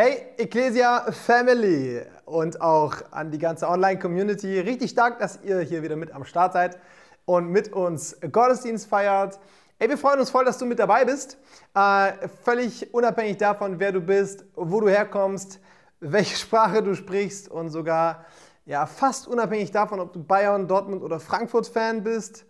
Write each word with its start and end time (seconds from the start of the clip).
Hey 0.00 0.26
Ecclesia 0.36 1.10
Family 1.10 2.02
und 2.24 2.60
auch 2.60 2.94
an 3.10 3.32
die 3.32 3.38
ganze 3.38 3.68
Online-Community. 3.68 4.60
Richtig 4.60 4.92
stark, 4.92 5.18
dass 5.18 5.40
ihr 5.42 5.58
hier 5.58 5.82
wieder 5.82 5.96
mit 5.96 6.12
am 6.12 6.24
Start 6.24 6.52
seid 6.52 6.78
und 7.24 7.50
mit 7.50 7.72
uns 7.72 8.16
Gottesdienst 8.30 8.86
feiert. 8.86 9.40
Ey, 9.80 9.88
wir 9.88 9.98
freuen 9.98 10.20
uns 10.20 10.30
voll, 10.30 10.44
dass 10.44 10.56
du 10.56 10.66
mit 10.66 10.78
dabei 10.78 11.04
bist. 11.04 11.36
Äh, 11.74 12.28
völlig 12.44 12.94
unabhängig 12.94 13.38
davon, 13.38 13.80
wer 13.80 13.90
du 13.90 14.00
bist, 14.00 14.44
wo 14.54 14.78
du 14.80 14.88
herkommst, 14.88 15.58
welche 15.98 16.36
Sprache 16.36 16.80
du 16.80 16.94
sprichst 16.94 17.50
und 17.50 17.70
sogar 17.70 18.24
ja, 18.66 18.86
fast 18.86 19.26
unabhängig 19.26 19.72
davon, 19.72 19.98
ob 19.98 20.12
du 20.12 20.22
Bayern, 20.22 20.68
Dortmund 20.68 21.02
oder 21.02 21.18
Frankfurt-Fan 21.18 22.04
bist. 22.04 22.44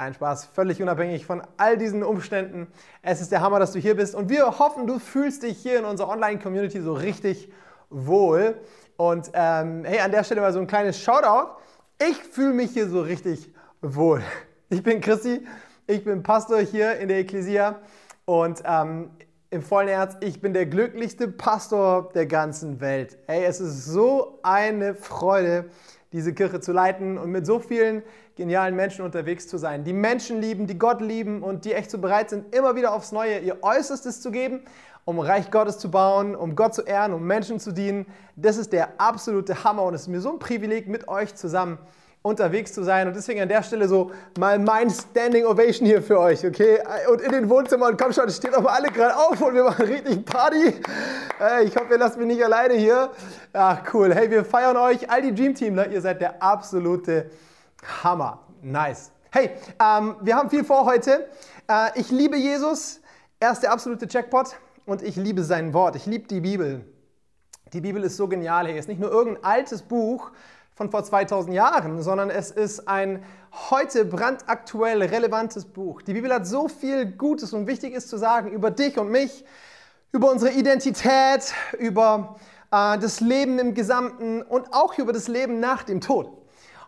Ein 0.00 0.14
Spaß, 0.14 0.44
völlig 0.44 0.80
unabhängig 0.80 1.26
von 1.26 1.42
all 1.56 1.76
diesen 1.76 2.04
Umständen. 2.04 2.68
Es 3.02 3.20
ist 3.20 3.32
der 3.32 3.40
Hammer, 3.40 3.58
dass 3.58 3.72
du 3.72 3.80
hier 3.80 3.96
bist 3.96 4.14
und 4.14 4.28
wir 4.28 4.60
hoffen, 4.60 4.86
du 4.86 5.00
fühlst 5.00 5.42
dich 5.42 5.58
hier 5.58 5.76
in 5.76 5.84
unserer 5.84 6.10
Online-Community 6.10 6.80
so 6.80 6.92
richtig 6.92 7.50
wohl. 7.90 8.60
Und 8.96 9.32
ähm, 9.32 9.84
hey, 9.84 9.98
an 9.98 10.12
der 10.12 10.22
Stelle 10.22 10.40
mal 10.40 10.52
so 10.52 10.60
ein 10.60 10.68
kleines 10.68 11.00
Shoutout. 11.00 11.56
Ich 11.98 12.16
fühle 12.16 12.52
mich 12.52 12.70
hier 12.70 12.88
so 12.88 13.00
richtig 13.00 13.52
wohl. 13.82 14.22
Ich 14.70 14.82
bin 14.82 15.00
Christi, 15.00 15.46
ich 15.86 16.04
bin 16.04 16.22
Pastor 16.22 16.60
hier 16.60 16.98
in 16.98 17.08
der 17.08 17.20
Ecclesia 17.20 17.80
und 18.26 18.62
ähm, 18.66 19.10
im 19.48 19.62
vollen 19.62 19.88
Ernst, 19.88 20.18
ich 20.20 20.42
bin 20.42 20.52
der 20.52 20.66
glücklichste 20.66 21.26
Pastor 21.26 22.10
der 22.14 22.26
ganzen 22.26 22.80
Welt. 22.82 23.16
Hey, 23.26 23.46
es 23.46 23.60
ist 23.60 23.86
so 23.86 24.38
eine 24.42 24.94
Freude, 24.94 25.70
diese 26.12 26.32
Kirche 26.32 26.60
zu 26.60 26.72
leiten 26.72 27.18
und 27.18 27.30
mit 27.30 27.46
so 27.46 27.58
vielen 27.58 28.02
genialen 28.36 28.74
Menschen 28.74 29.04
unterwegs 29.04 29.46
zu 29.46 29.58
sein, 29.58 29.84
die 29.84 29.92
Menschen 29.92 30.40
lieben, 30.40 30.66
die 30.66 30.78
Gott 30.78 31.00
lieben 31.00 31.42
und 31.42 31.64
die 31.64 31.74
echt 31.74 31.90
so 31.90 31.98
bereit 31.98 32.30
sind, 32.30 32.54
immer 32.54 32.76
wieder 32.76 32.94
aufs 32.94 33.12
Neue 33.12 33.38
ihr 33.40 33.62
Äußerstes 33.62 34.20
zu 34.20 34.30
geben, 34.30 34.60
um 35.04 35.18
Reich 35.18 35.50
Gottes 35.50 35.78
zu 35.78 35.90
bauen, 35.90 36.34
um 36.34 36.56
Gott 36.56 36.74
zu 36.74 36.82
ehren, 36.82 37.12
um 37.12 37.26
Menschen 37.26 37.60
zu 37.60 37.72
dienen. 37.72 38.06
Das 38.36 38.56
ist 38.56 38.72
der 38.72 39.00
absolute 39.00 39.64
Hammer 39.64 39.82
und 39.82 39.94
es 39.94 40.02
ist 40.02 40.08
mir 40.08 40.20
so 40.20 40.32
ein 40.32 40.38
Privileg, 40.38 40.86
mit 40.88 41.08
euch 41.08 41.34
zusammen 41.34 41.78
unterwegs 42.22 42.72
zu 42.72 42.82
sein. 42.82 43.08
Und 43.08 43.14
deswegen 43.14 43.40
an 43.40 43.48
der 43.48 43.62
Stelle 43.62 43.88
so 43.88 44.10
mal 44.38 44.58
mein 44.58 44.90
Standing 44.90 45.46
Ovation 45.46 45.86
hier 45.86 46.02
für 46.02 46.18
euch, 46.18 46.44
okay? 46.44 46.80
Und 47.10 47.20
in 47.20 47.32
den 47.32 47.48
Wohnzimmern, 47.48 47.96
komm 47.96 48.12
schon, 48.12 48.28
steht 48.30 48.54
doch 48.54 48.62
mal 48.62 48.74
alle 48.74 48.88
gerade 48.88 49.16
auf 49.16 49.40
und 49.40 49.54
wir 49.54 49.64
machen 49.64 49.86
richtig 49.86 50.24
Party. 50.24 50.74
Ich 51.64 51.76
hoffe, 51.76 51.92
ihr 51.92 51.98
lasst 51.98 52.18
mich 52.18 52.26
nicht 52.26 52.44
alleine 52.44 52.74
hier. 52.74 53.10
Ach, 53.52 53.82
cool. 53.94 54.14
Hey, 54.14 54.30
wir 54.30 54.44
feiern 54.44 54.76
euch, 54.76 55.08
all 55.10 55.22
die 55.22 55.34
Dream 55.34 55.54
Teamler, 55.54 55.88
ihr 55.88 56.00
seid 56.00 56.20
der 56.20 56.42
absolute 56.42 57.30
Hammer. 58.02 58.40
Nice. 58.60 59.12
Hey, 59.30 59.50
ähm, 59.80 60.16
wir 60.20 60.36
haben 60.36 60.50
viel 60.50 60.64
vor 60.64 60.84
heute. 60.84 61.28
Äh, 61.70 61.90
ich 61.94 62.10
liebe 62.10 62.36
Jesus. 62.36 63.00
Er 63.38 63.52
ist 63.52 63.62
der 63.62 63.72
absolute 63.72 64.06
Jackpot 64.08 64.56
und 64.84 65.02
ich 65.02 65.16
liebe 65.16 65.44
sein 65.44 65.72
Wort. 65.72 65.94
Ich 65.94 66.06
liebe 66.06 66.26
die 66.26 66.40
Bibel. 66.40 66.84
Die 67.72 67.80
Bibel 67.80 68.02
ist 68.02 68.16
so 68.16 68.26
genial. 68.26 68.66
Hey, 68.66 68.78
ist 68.78 68.88
nicht 68.88 69.00
nur 69.00 69.10
irgendein 69.10 69.44
altes 69.44 69.82
Buch, 69.82 70.32
von 70.78 70.92
vor 70.92 71.02
2000 71.02 71.52
Jahren, 71.56 72.02
sondern 72.02 72.30
es 72.30 72.52
ist 72.52 72.86
ein 72.86 73.24
heute 73.68 74.04
brandaktuell 74.04 75.02
relevantes 75.02 75.64
Buch. 75.64 76.02
Die 76.02 76.12
Bibel 76.12 76.32
hat 76.32 76.46
so 76.46 76.68
viel 76.68 77.04
Gutes 77.04 77.52
und 77.52 77.66
Wichtiges 77.66 78.06
zu 78.06 78.16
sagen 78.16 78.52
über 78.52 78.70
dich 78.70 78.96
und 78.96 79.10
mich, 79.10 79.44
über 80.12 80.30
unsere 80.30 80.52
Identität, 80.52 81.52
über 81.80 82.36
äh, 82.70 82.96
das 82.96 83.18
Leben 83.18 83.58
im 83.58 83.74
Gesamten 83.74 84.40
und 84.40 84.72
auch 84.72 84.96
über 84.98 85.12
das 85.12 85.26
Leben 85.26 85.58
nach 85.58 85.82
dem 85.82 86.00
Tod. 86.00 86.30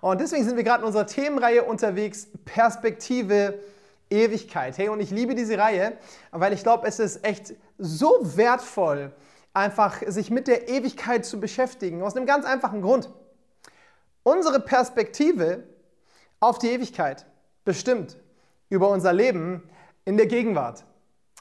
Und 0.01 0.21
deswegen 0.21 0.45
sind 0.45 0.57
wir 0.57 0.63
gerade 0.63 0.83
in 0.83 0.87
unserer 0.87 1.09
Themenreihe 1.09 1.65
unterwegs, 1.65 2.29
Perspektive 2.45 3.59
Ewigkeit. 4.09 4.79
Hey, 4.79 4.89
und 4.89 5.01
ich 5.01 5.11
liebe 5.11 5.35
diese 5.35 5.59
Reihe, 5.59 5.95
weil 6.31 6.53
ich 6.53 6.63
glaube, 6.63 6.87
es 6.87 7.01
ist 7.01 7.25
echt 7.25 7.55
so 7.77 8.21
wertvoll, 8.37 9.11
einfach 9.53 10.01
sich 10.07 10.31
mit 10.31 10.47
der 10.47 10.69
Ewigkeit 10.69 11.27
zu 11.27 11.41
beschäftigen, 11.41 12.03
aus 12.03 12.15
einem 12.15 12.27
ganz 12.27 12.47
einfachen 12.47 12.83
Grund. 12.83 13.11
Unsere 14.23 14.61
Perspektive 14.61 15.65
auf 16.41 16.59
die 16.59 16.71
Ewigkeit 16.71 17.27
bestimmt 17.65 18.19
über 18.69 18.89
unser 18.89 19.13
Leben 19.13 19.63
in 20.05 20.17
der 20.17 20.27
Gegenwart. 20.27 20.85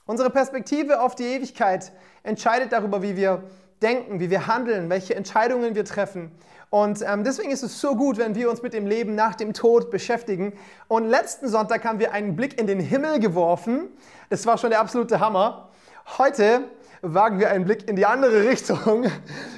Unsere 0.06 0.30
Perspektive 0.30 1.02
auf 1.02 1.16
die 1.16 1.26
Ewigkeit 1.26 1.92
entscheidet 2.24 2.72
darüber, 2.72 3.02
wie 3.02 3.16
wir 3.16 3.44
denken, 3.82 4.20
wie 4.20 4.30
wir 4.30 4.48
handeln, 4.48 4.90
welche 4.90 5.16
Entscheidungen 5.16 5.76
wir 5.76 5.86
treffen. 5.86 6.32
Und 6.70 7.02
ähm, 7.02 7.24
deswegen 7.24 7.52
ist 7.52 7.64
es 7.64 7.82
so 7.82 7.96
gut, 7.96 8.18
wenn 8.18 8.36
wir 8.36 8.50
uns 8.50 8.62
mit 8.62 8.74
dem 8.74 8.86
Leben 8.86 9.16
nach 9.16 9.36
dem 9.36 9.54
Tod 9.54 9.90
beschäftigen. 9.90 10.54
Und 10.88 11.06
letzten 11.08 11.48
Sonntag 11.48 11.84
haben 11.84 12.00
wir 12.00 12.14
einen 12.14 12.36
Blick 12.36 12.60
in 12.60 12.68
den 12.68 12.80
Himmel 12.80 13.20
geworfen. 13.20 13.90
Das 14.30 14.46
war 14.46 14.58
schon 14.58 14.70
der 14.70 14.80
absolute 14.80 15.20
Hammer. 15.20 15.70
Heute 16.18 16.64
wagen 17.02 17.40
wir 17.40 17.50
einen 17.50 17.66
Blick 17.66 17.90
in 17.90 17.96
die 17.96 18.06
andere 18.06 18.44
Richtung 18.50 19.06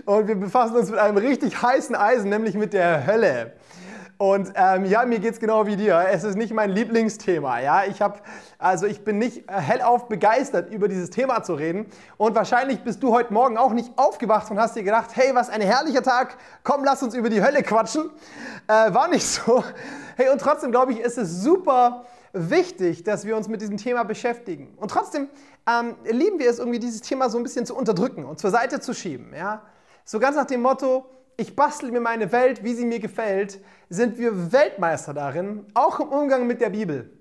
und 0.05 0.27
wir 0.27 0.35
befassen 0.35 0.75
uns 0.75 0.89
mit 0.89 0.99
einem 0.99 1.17
richtig 1.17 1.61
heißen 1.61 1.95
Eisen, 1.95 2.29
nämlich 2.29 2.55
mit 2.55 2.73
der 2.73 3.05
Hölle. 3.05 3.53
Und 4.21 4.53
ähm, 4.53 4.85
ja, 4.85 5.03
mir 5.03 5.17
geht 5.17 5.33
es 5.33 5.39
genau 5.39 5.65
wie 5.65 5.75
dir. 5.75 6.05
Es 6.11 6.23
ist 6.23 6.35
nicht 6.35 6.53
mein 6.53 6.69
Lieblingsthema. 6.69 7.59
Ja, 7.59 7.85
ich 7.85 8.03
habe, 8.03 8.19
also 8.59 8.85
ich 8.85 9.03
bin 9.03 9.17
nicht 9.17 9.49
hellauf 9.49 10.09
begeistert, 10.09 10.71
über 10.71 10.87
dieses 10.87 11.09
Thema 11.09 11.41
zu 11.41 11.55
reden. 11.55 11.87
Und 12.17 12.35
wahrscheinlich 12.35 12.83
bist 12.83 13.01
du 13.01 13.11
heute 13.13 13.33
Morgen 13.33 13.57
auch 13.57 13.73
nicht 13.73 13.97
aufgewacht 13.97 14.51
und 14.51 14.59
hast 14.59 14.75
dir 14.75 14.83
gedacht, 14.83 15.09
hey, 15.15 15.33
was 15.33 15.49
ein 15.49 15.61
herrlicher 15.61 16.03
Tag. 16.03 16.37
Komm, 16.63 16.83
lass 16.83 17.01
uns 17.01 17.15
über 17.15 17.31
die 17.31 17.43
Hölle 17.43 17.63
quatschen. 17.63 18.11
Äh, 18.67 18.93
war 18.93 19.07
nicht 19.07 19.25
so. 19.27 19.63
Hey, 20.17 20.29
und 20.29 20.39
trotzdem 20.39 20.69
glaube 20.69 20.91
ich, 20.91 20.99
ist 20.99 21.17
es 21.17 21.41
super 21.41 22.05
wichtig, 22.31 23.03
dass 23.03 23.25
wir 23.25 23.35
uns 23.35 23.47
mit 23.47 23.61
diesem 23.61 23.77
Thema 23.77 24.03
beschäftigen. 24.03 24.71
Und 24.77 24.91
trotzdem 24.91 25.29
ähm, 25.67 25.95
lieben 26.05 26.39
wir 26.39 26.49
es 26.49 26.59
irgendwie, 26.59 26.79
dieses 26.79 27.01
Thema 27.01 27.29
so 27.29 27.37
ein 27.37 27.43
bisschen 27.43 27.65
zu 27.65 27.75
unterdrücken 27.75 28.25
und 28.25 28.39
zur 28.39 28.49
Seite 28.49 28.79
zu 28.79 28.93
schieben. 28.93 29.33
Ja? 29.35 29.63
So 30.05 30.19
ganz 30.19 30.35
nach 30.35 30.45
dem 30.45 30.61
Motto, 30.61 31.05
ich 31.37 31.55
bastel 31.55 31.91
mir 31.91 32.01
meine 32.01 32.31
Welt, 32.31 32.63
wie 32.63 32.73
sie 32.73 32.85
mir 32.85 32.99
gefällt, 32.99 33.59
sind 33.89 34.17
wir 34.17 34.51
Weltmeister 34.51 35.13
darin, 35.13 35.65
auch 35.73 35.99
im 35.99 36.09
Umgang 36.09 36.47
mit 36.47 36.61
der 36.61 36.69
Bibel. 36.69 37.11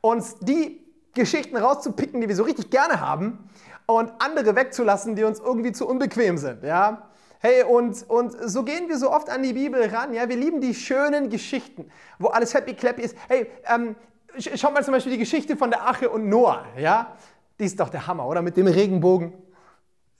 Uns 0.00 0.36
die 0.40 0.82
Geschichten 1.14 1.56
rauszupicken, 1.56 2.20
die 2.20 2.28
wir 2.28 2.36
so 2.36 2.42
richtig 2.42 2.70
gerne 2.70 3.00
haben 3.00 3.50
und 3.86 4.12
andere 4.18 4.56
wegzulassen, 4.56 5.16
die 5.16 5.24
uns 5.24 5.40
irgendwie 5.40 5.72
zu 5.72 5.86
unbequem 5.86 6.38
sind. 6.38 6.62
Ja? 6.62 7.08
Hey, 7.38 7.64
und, 7.64 8.08
und 8.08 8.36
so 8.48 8.62
gehen 8.62 8.88
wir 8.88 8.98
so 8.98 9.10
oft 9.10 9.28
an 9.28 9.42
die 9.42 9.52
Bibel 9.52 9.84
ran. 9.86 10.14
Ja? 10.14 10.28
Wir 10.28 10.36
lieben 10.36 10.60
die 10.60 10.74
schönen 10.74 11.28
Geschichten, 11.28 11.90
wo 12.18 12.28
alles 12.28 12.54
happy 12.54 12.74
clappy 12.74 13.02
ist. 13.02 13.16
Hey, 13.28 13.50
ähm, 13.66 13.96
schaut 14.38 14.72
mal 14.72 14.84
zum 14.84 14.94
Beispiel 14.94 15.12
die 15.12 15.18
Geschichte 15.18 15.56
von 15.56 15.70
der 15.70 15.86
Ache 15.86 16.08
und 16.08 16.28
Noah. 16.28 16.64
Ja? 16.78 17.16
Die 17.62 17.66
ist 17.66 17.78
doch 17.78 17.90
der 17.90 18.08
Hammer, 18.08 18.26
oder? 18.26 18.42
Mit 18.42 18.56
dem 18.56 18.66
Regenbogen. 18.66 19.32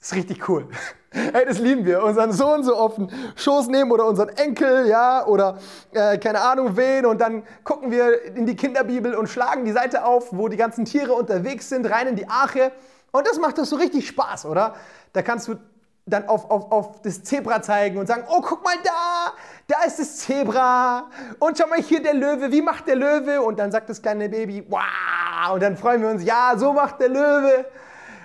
Ist 0.00 0.14
richtig 0.14 0.48
cool. 0.48 0.69
Hey, 1.14 1.44
das 1.44 1.58
lieben 1.58 1.84
wir. 1.84 2.03
Unseren 2.03 2.32
Sohn 2.32 2.64
so 2.64 2.75
auf 2.75 2.94
den 2.94 3.10
Schoß 3.36 3.66
nehmen 3.69 3.91
oder 3.92 4.06
unseren 4.06 4.30
Enkel, 4.30 4.86
ja, 4.88 5.26
oder 5.26 5.58
äh, 5.92 6.16
keine 6.16 6.41
Ahnung 6.41 6.75
wen. 6.75 7.04
Und 7.04 7.20
dann 7.20 7.42
gucken 7.64 7.91
wir 7.91 8.22
in 8.34 8.47
die 8.47 8.56
Kinderbibel 8.56 9.14
und 9.14 9.28
schlagen 9.28 9.66
die 9.66 9.72
Seite 9.72 10.06
auf, 10.06 10.28
wo 10.30 10.48
die 10.48 10.56
ganzen 10.56 10.86
Tiere 10.86 11.12
unterwegs 11.12 11.69
sind, 11.69 11.84
rein 11.91 12.06
in 12.06 12.16
die 12.16 12.28
Arche. 12.28 12.72
Und 13.10 13.26
das 13.26 13.38
macht 13.38 13.59
doch 13.59 13.66
so 13.66 13.76
richtig 13.76 14.09
Spaß, 14.09 14.47
oder? 14.47 14.74
Da 15.12 15.20
kannst 15.20 15.48
du 15.48 15.56
dann 16.07 16.27
auf, 16.29 16.51
auf, 16.51 16.73
auf 16.73 17.03
das 17.03 17.23
Zebra 17.23 17.63
zeigen 17.63 17.99
und 17.99 18.07
sagen, 18.07 18.25
oh, 18.29 18.41
guck 18.41 18.65
mal 18.65 18.75
da, 18.83 19.33
da 19.69 19.85
ist 19.87 20.01
das 20.01 20.19
Zebra. 20.19 21.09
Und 21.39 21.59
schau 21.59 21.69
mal 21.69 21.81
hier 21.81 22.03
der 22.03 22.15
Löwe, 22.15 22.51
wie 22.51 22.63
macht 22.63 22.89
der 22.89 22.97
Löwe? 22.97 23.41
Und 23.41 23.59
dann 23.59 23.71
sagt 23.71 23.89
das 23.89 24.03
kleine 24.03 24.29
Baby, 24.29 24.65
wow. 24.69 25.55
Und 25.55 25.63
dann 25.63 25.77
freuen 25.77 26.03
wir 26.03 26.11
uns, 26.11 26.25
ja, 26.25 26.55
so 26.57 26.73
macht 26.73 27.01
der 27.01 27.09
Löwe. 27.09 27.67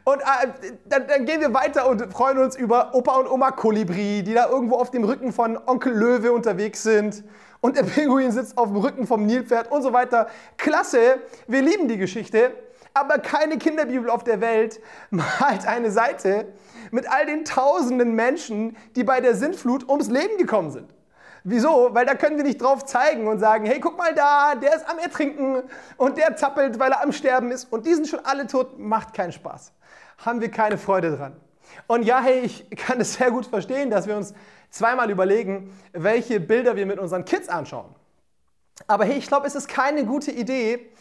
Und 0.05 0.21
äh, 0.21 0.47
dann, 0.85 1.05
dann, 1.07 1.25
gehen 1.25 1.41
wir 1.41 1.53
weiter 1.53 1.87
und 1.87 2.11
freuen 2.11 2.39
uns 2.39 2.55
über 2.55 2.95
Opa 2.95 3.17
und 3.17 3.29
Oma 3.29 3.51
Kolibri, 3.51 4.23
die 4.23 4.33
da 4.33 4.49
irgendwo 4.49 4.77
auf 4.77 4.89
dem 4.89 5.03
Rücken 5.03 5.31
von 5.31 5.59
Onkel 5.67 5.93
Löwe 5.93 6.31
unterwegs 6.31 6.81
sind. 6.81 7.23
Und 7.61 7.75
der 7.75 7.83
Pinguin 7.83 8.31
sitzt 8.31 8.57
auf 8.57 8.69
dem 8.69 8.77
Rücken 8.77 9.05
vom 9.05 9.25
Nilpferd 9.25 9.69
und 9.69 9.81
so 9.81 9.93
weiter. 9.93 10.27
Klasse, 10.57 11.19
wir 11.47 11.61
lieben 11.61 11.87
die 11.87 11.97
Geschichte. 11.97 12.51
Aber 12.93 13.19
keine 13.19 13.57
Kinderbibel 13.57 14.09
auf 14.09 14.23
der 14.23 14.41
Welt 14.41 14.79
malt 15.11 15.67
eine 15.67 15.91
Seite 15.91 16.47
mit 16.91 17.09
all 17.09 17.25
den 17.25 17.45
tausenden 17.45 18.13
Menschen, 18.13 18.77
die 18.95 19.03
bei 19.03 19.21
der 19.21 19.35
Sintflut 19.35 19.87
ums 19.89 20.07
Leben 20.07 20.37
gekommen 20.37 20.71
sind. 20.71 20.93
Wieso? 21.43 21.89
Weil 21.93 22.05
da 22.05 22.15
können 22.15 22.35
wir 22.35 22.43
nicht 22.43 22.61
drauf 22.61 22.85
zeigen 22.85 23.27
und 23.27 23.39
sagen, 23.39 23.65
hey, 23.65 23.79
guck 23.79 23.97
mal 23.97 24.13
da, 24.13 24.55
der 24.55 24.75
ist 24.75 24.89
am 24.89 24.99
Ertrinken 24.99 25.63
und 25.95 26.17
der 26.17 26.35
zappelt, 26.35 26.77
weil 26.77 26.91
er 26.91 27.01
am 27.03 27.13
Sterben 27.13 27.51
ist 27.51 27.71
und 27.71 27.85
die 27.85 27.93
sind 27.93 28.07
schon 28.07 28.19
alle 28.25 28.47
tot. 28.47 28.77
Macht 28.77 29.13
keinen 29.13 29.31
Spaß. 29.31 29.71
Haben 30.17 30.41
wir 30.41 30.51
keine 30.51 30.77
Freude 30.77 31.15
dran. 31.15 31.37
Und 31.87 32.03
ja, 32.03 32.19
hey, 32.21 32.41
ich 32.41 32.69
kann 32.71 32.99
es 32.99 33.13
sehr 33.13 33.31
gut 33.31 33.45
verstehen, 33.45 33.89
dass 33.89 34.07
wir 34.07 34.17
uns 34.17 34.33
zweimal 34.69 35.09
überlegen, 35.09 35.73
welche 35.93 36.39
Bilder 36.39 36.75
wir 36.75 36.85
mit 36.85 36.99
unseren 36.99 37.23
Kids 37.23 37.47
anschauen. 37.47 37.95
Aber 38.85 39.05
hey, 39.05 39.17
ich 39.17 39.27
glaube, 39.27 39.47
es 39.47 39.55
ist 39.55 39.67
keine 39.67 40.05
gute 40.05 40.31
Idee, 40.31 40.91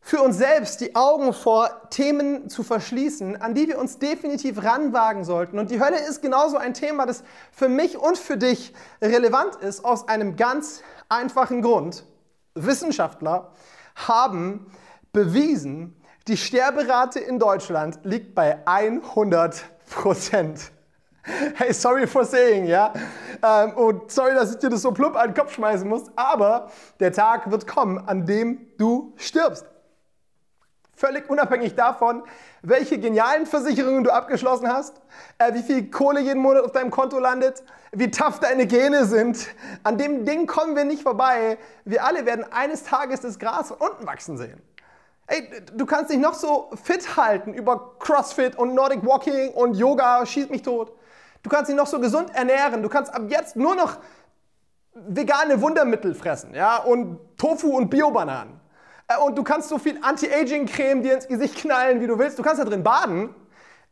für 0.00 0.22
uns 0.22 0.38
selbst 0.38 0.80
die 0.80 0.96
Augen 0.96 1.32
vor 1.32 1.88
Themen 1.90 2.48
zu 2.48 2.62
verschließen, 2.62 3.40
an 3.40 3.54
die 3.54 3.68
wir 3.68 3.78
uns 3.78 3.98
definitiv 3.98 4.62
ranwagen 4.64 5.24
sollten. 5.24 5.58
Und 5.58 5.70
die 5.70 5.80
Hölle 5.80 5.98
ist 5.98 6.22
genauso 6.22 6.56
ein 6.56 6.74
Thema, 6.74 7.06
das 7.06 7.22
für 7.52 7.68
mich 7.68 7.98
und 7.98 8.16
für 8.16 8.36
dich 8.36 8.72
relevant 9.02 9.56
ist, 9.56 9.84
aus 9.84 10.08
einem 10.08 10.36
ganz 10.36 10.82
einfachen 11.08 11.62
Grund. 11.62 12.04
Wissenschaftler 12.54 13.52
haben 13.94 14.72
bewiesen, 15.12 15.96
die 16.28 16.36
Sterberate 16.36 17.20
in 17.20 17.38
Deutschland 17.38 18.00
liegt 18.04 18.34
bei 18.34 18.66
100 18.66 19.64
Prozent. 19.90 20.70
Hey, 21.54 21.72
sorry 21.72 22.06
for 22.06 22.24
saying, 22.24 22.66
ja. 22.66 22.92
Ähm, 23.42 23.72
und 23.74 24.10
sorry, 24.10 24.34
dass 24.34 24.52
ich 24.52 24.58
dir 24.58 24.70
das 24.70 24.82
so 24.82 24.90
plupp 24.92 25.16
an 25.16 25.28
den 25.28 25.34
Kopf 25.34 25.52
schmeißen 25.52 25.88
muss, 25.88 26.04
aber 26.16 26.70
der 26.98 27.12
Tag 27.12 27.50
wird 27.50 27.66
kommen, 27.66 27.98
an 27.98 28.26
dem 28.26 28.66
du 28.78 29.12
stirbst. 29.16 29.66
Völlig 31.00 31.30
unabhängig 31.30 31.74
davon, 31.76 32.24
welche 32.60 32.98
genialen 32.98 33.46
Versicherungen 33.46 34.04
du 34.04 34.10
abgeschlossen 34.10 34.68
hast, 34.70 35.00
äh, 35.38 35.54
wie 35.54 35.62
viel 35.62 35.90
Kohle 35.90 36.20
jeden 36.20 36.42
Monat 36.42 36.62
auf 36.62 36.72
deinem 36.72 36.90
Konto 36.90 37.18
landet, 37.18 37.62
wie 37.90 38.10
tough 38.10 38.38
deine 38.38 38.66
Gene 38.66 39.06
sind. 39.06 39.46
An 39.82 39.96
dem 39.96 40.26
Ding 40.26 40.46
kommen 40.46 40.76
wir 40.76 40.84
nicht 40.84 41.02
vorbei. 41.02 41.56
Wir 41.86 42.04
alle 42.04 42.26
werden 42.26 42.44
eines 42.52 42.82
Tages 42.82 43.20
das 43.20 43.38
Gras 43.38 43.68
von 43.68 43.78
unten 43.78 44.06
wachsen 44.06 44.36
sehen. 44.36 44.60
Ey, 45.26 45.48
du 45.72 45.86
kannst 45.86 46.10
dich 46.10 46.18
noch 46.18 46.34
so 46.34 46.68
fit 46.84 47.16
halten 47.16 47.54
über 47.54 47.94
CrossFit 47.98 48.58
und 48.58 48.74
Nordic 48.74 49.02
Walking 49.02 49.54
und 49.54 49.78
Yoga, 49.78 50.26
schieß 50.26 50.50
mich 50.50 50.60
tot. 50.60 50.92
Du 51.42 51.48
kannst 51.48 51.70
dich 51.70 51.76
noch 51.76 51.86
so 51.86 51.98
gesund 51.98 52.28
ernähren. 52.34 52.82
Du 52.82 52.90
kannst 52.90 53.14
ab 53.14 53.22
jetzt 53.28 53.56
nur 53.56 53.74
noch 53.74 53.96
vegane 54.92 55.62
Wundermittel 55.62 56.14
fressen, 56.14 56.52
ja, 56.52 56.76
und 56.76 57.18
Tofu 57.38 57.74
und 57.74 57.88
Bio-Bananen. 57.88 58.60
Äh, 59.10 59.18
und 59.18 59.36
du 59.36 59.42
kannst 59.42 59.68
so 59.68 59.78
viel 59.78 59.98
Anti-Aging-Creme 60.02 61.02
dir 61.02 61.14
ins 61.14 61.28
Gesicht 61.28 61.56
knallen, 61.56 62.00
wie 62.00 62.06
du 62.06 62.18
willst. 62.18 62.38
Du 62.38 62.42
kannst 62.42 62.60
da 62.60 62.64
drin 62.64 62.82
baden. 62.82 63.34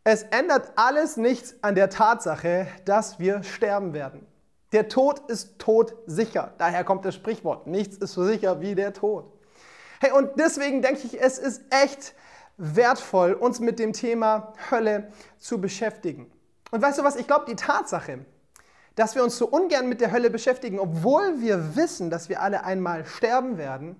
Es 0.05 0.23
ändert 0.23 0.73
alles 0.76 1.17
nichts 1.17 1.56
an 1.62 1.75
der 1.75 1.91
Tatsache, 1.91 2.69
dass 2.85 3.19
wir 3.19 3.43
sterben 3.43 3.93
werden. 3.93 4.26
Der 4.73 4.88
Tod 4.88 5.29
ist 5.29 5.59
todsicher. 5.59 6.55
Daher 6.59 6.85
kommt 6.85 7.05
das 7.05 7.15
Sprichwort. 7.15 7.67
Nichts 7.67 7.97
ist 7.97 8.12
so 8.12 8.25
sicher 8.25 8.61
wie 8.61 8.75
der 8.75 8.93
Tod. 8.93 9.31
Hey, 10.00 10.12
und 10.12 10.31
deswegen 10.38 10.82
denke 10.82 11.00
ich, 11.05 11.21
es 11.21 11.38
ist 11.38 11.62
echt 11.71 12.14
wertvoll, 12.56 13.32
uns 13.32 13.61
mit 13.61 13.79
dem 13.79 13.93
Thema 13.93 14.53
Hölle 14.71 15.11
zu 15.38 15.61
beschäftigen. 15.61 16.31
Und 16.71 16.82
weißt 16.82 16.99
du 16.99 17.05
was? 17.05 17.17
Ich 17.17 17.26
glaube, 17.26 17.47
die 17.49 17.56
Tatsache, 17.56 18.25
dass 18.94 19.14
wir 19.14 19.25
uns 19.25 19.37
so 19.37 19.47
ungern 19.47 19.88
mit 19.88 20.00
der 20.00 20.12
Hölle 20.12 20.31
beschäftigen, 20.31 20.79
obwohl 20.79 21.41
wir 21.41 21.76
wissen, 21.76 22.11
dass 22.11 22.29
wir 22.29 22.43
alle 22.43 22.64
einmal 22.64 23.05
sterben 23.06 23.59
werden, 23.59 23.97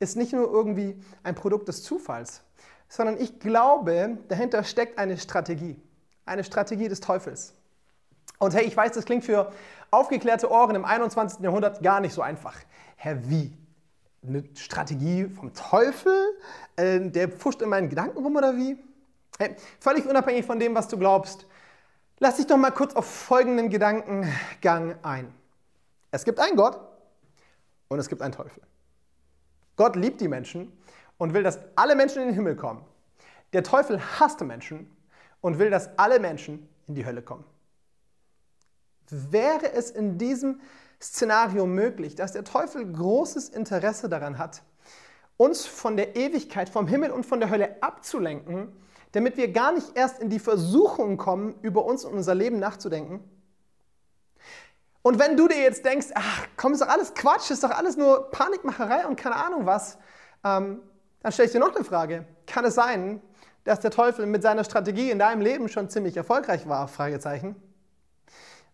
ist 0.00 0.16
nicht 0.16 0.32
nur 0.32 0.50
irgendwie 0.50 1.00
ein 1.22 1.34
Produkt 1.34 1.68
des 1.68 1.82
Zufalls, 1.82 2.42
sondern 2.88 3.20
ich 3.20 3.40
glaube, 3.40 4.18
dahinter 4.28 4.64
steckt 4.64 4.98
eine 4.98 5.18
Strategie. 5.18 5.80
Eine 6.24 6.44
Strategie 6.44 6.88
des 6.88 7.00
Teufels. 7.00 7.54
Und 8.38 8.54
hey, 8.54 8.64
ich 8.64 8.76
weiß, 8.76 8.92
das 8.92 9.04
klingt 9.04 9.24
für 9.24 9.52
aufgeklärte 9.90 10.50
Ohren 10.50 10.76
im 10.76 10.84
21. 10.84 11.40
Jahrhundert 11.40 11.82
gar 11.82 12.00
nicht 12.00 12.12
so 12.12 12.22
einfach. 12.22 12.56
Herr, 12.96 13.28
wie? 13.28 13.56
Eine 14.26 14.44
Strategie 14.54 15.28
vom 15.28 15.52
Teufel? 15.54 16.12
Äh, 16.76 17.00
der 17.10 17.28
pfuscht 17.28 17.62
in 17.62 17.68
meinen 17.68 17.88
Gedanken 17.88 18.18
rum 18.18 18.36
oder 18.36 18.56
wie? 18.56 18.78
Hey, 19.38 19.56
völlig 19.80 20.06
unabhängig 20.06 20.44
von 20.44 20.58
dem, 20.58 20.74
was 20.74 20.88
du 20.88 20.98
glaubst, 20.98 21.46
lass 22.18 22.36
dich 22.36 22.46
doch 22.46 22.56
mal 22.56 22.72
kurz 22.72 22.94
auf 22.94 23.06
folgenden 23.06 23.70
Gedankengang 23.70 24.96
ein. 25.02 25.32
Es 26.10 26.24
gibt 26.24 26.40
einen 26.40 26.56
Gott 26.56 26.80
und 27.88 27.98
es 27.98 28.08
gibt 28.08 28.22
einen 28.22 28.32
Teufel. 28.32 28.62
Gott 29.78 29.96
liebt 29.96 30.20
die 30.20 30.28
Menschen 30.28 30.70
und 31.18 31.32
will, 31.32 31.42
dass 31.42 31.60
alle 31.76 31.94
Menschen 31.94 32.20
in 32.20 32.28
den 32.28 32.34
Himmel 32.34 32.56
kommen. 32.56 32.84
Der 33.52 33.62
Teufel 33.62 34.00
hasst 34.18 34.40
Menschen 34.42 34.94
und 35.40 35.58
will, 35.58 35.70
dass 35.70 35.96
alle 35.98 36.18
Menschen 36.18 36.68
in 36.86 36.96
die 36.96 37.06
Hölle 37.06 37.22
kommen. 37.22 37.44
Wäre 39.08 39.72
es 39.72 39.90
in 39.90 40.18
diesem 40.18 40.60
Szenario 41.00 41.64
möglich, 41.64 42.16
dass 42.16 42.32
der 42.32 42.44
Teufel 42.44 42.92
großes 42.92 43.50
Interesse 43.50 44.08
daran 44.08 44.36
hat, 44.36 44.62
uns 45.36 45.64
von 45.64 45.96
der 45.96 46.16
Ewigkeit, 46.16 46.68
vom 46.68 46.88
Himmel 46.88 47.12
und 47.12 47.24
von 47.24 47.38
der 47.38 47.48
Hölle 47.48 47.80
abzulenken, 47.80 48.72
damit 49.12 49.36
wir 49.36 49.52
gar 49.52 49.72
nicht 49.72 49.96
erst 49.96 50.18
in 50.18 50.28
die 50.28 50.40
Versuchung 50.40 51.16
kommen, 51.16 51.54
über 51.62 51.84
uns 51.84 52.04
und 52.04 52.14
unser 52.14 52.34
Leben 52.34 52.58
nachzudenken? 52.58 53.20
Und 55.08 55.18
wenn 55.18 55.38
du 55.38 55.48
dir 55.48 55.56
jetzt 55.56 55.86
denkst, 55.86 56.08
ach 56.14 56.48
komm, 56.58 56.74
ist 56.74 56.82
doch 56.82 56.88
alles 56.88 57.14
Quatsch, 57.14 57.50
ist 57.50 57.64
doch 57.64 57.70
alles 57.70 57.96
nur 57.96 58.30
Panikmacherei 58.30 59.06
und 59.06 59.16
keine 59.16 59.36
Ahnung 59.36 59.64
was, 59.64 59.96
ähm, 60.44 60.82
dann 61.22 61.32
stelle 61.32 61.46
ich 61.46 61.52
dir 61.52 61.60
noch 61.60 61.74
eine 61.74 61.82
Frage. 61.82 62.26
Kann 62.46 62.66
es 62.66 62.74
sein, 62.74 63.22
dass 63.64 63.80
der 63.80 63.90
Teufel 63.90 64.26
mit 64.26 64.42
seiner 64.42 64.64
Strategie 64.64 65.10
in 65.10 65.18
deinem 65.18 65.40
Leben 65.40 65.70
schon 65.70 65.88
ziemlich 65.88 66.14
erfolgreich 66.14 66.68
war? 66.68 66.88
Fragezeichen. 66.88 67.56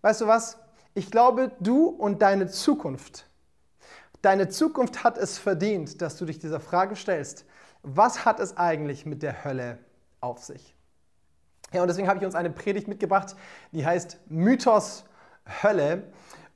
Weißt 0.03 0.23
du 0.23 0.27
was? 0.27 0.59
Ich 0.95 1.09
glaube, 1.13 1.53
du 1.61 1.87
und 1.87 2.21
deine 2.21 2.49
Zukunft, 2.49 3.27
deine 4.21 4.49
Zukunft 4.49 5.05
hat 5.05 5.19
es 5.19 5.39
verdient, 5.39 6.03
dass 6.03 6.17
du 6.17 6.25
dich 6.25 6.41
dieser 6.41 6.59
Frage 6.59 6.97
stellst. 6.97 7.45
Was 7.85 8.25
hat 8.25 8.41
es 8.41 8.57
eigentlich 8.57 9.07
mit 9.07 9.23
der 9.23 9.45
Hölle 9.45 9.79
auf 10.21 10.43
sich? 10.43 10.75
Ja, 11.73 11.83
und 11.83 11.87
deswegen 11.87 12.09
habe 12.09 12.19
ich 12.19 12.27
uns 12.27 12.35
eine 12.35 12.51
Predigt 12.51 12.89
mitgebracht, 12.89 13.37
die 13.71 13.87
heißt 13.87 14.19
Mythos 14.27 15.05
Hölle. 15.63 16.05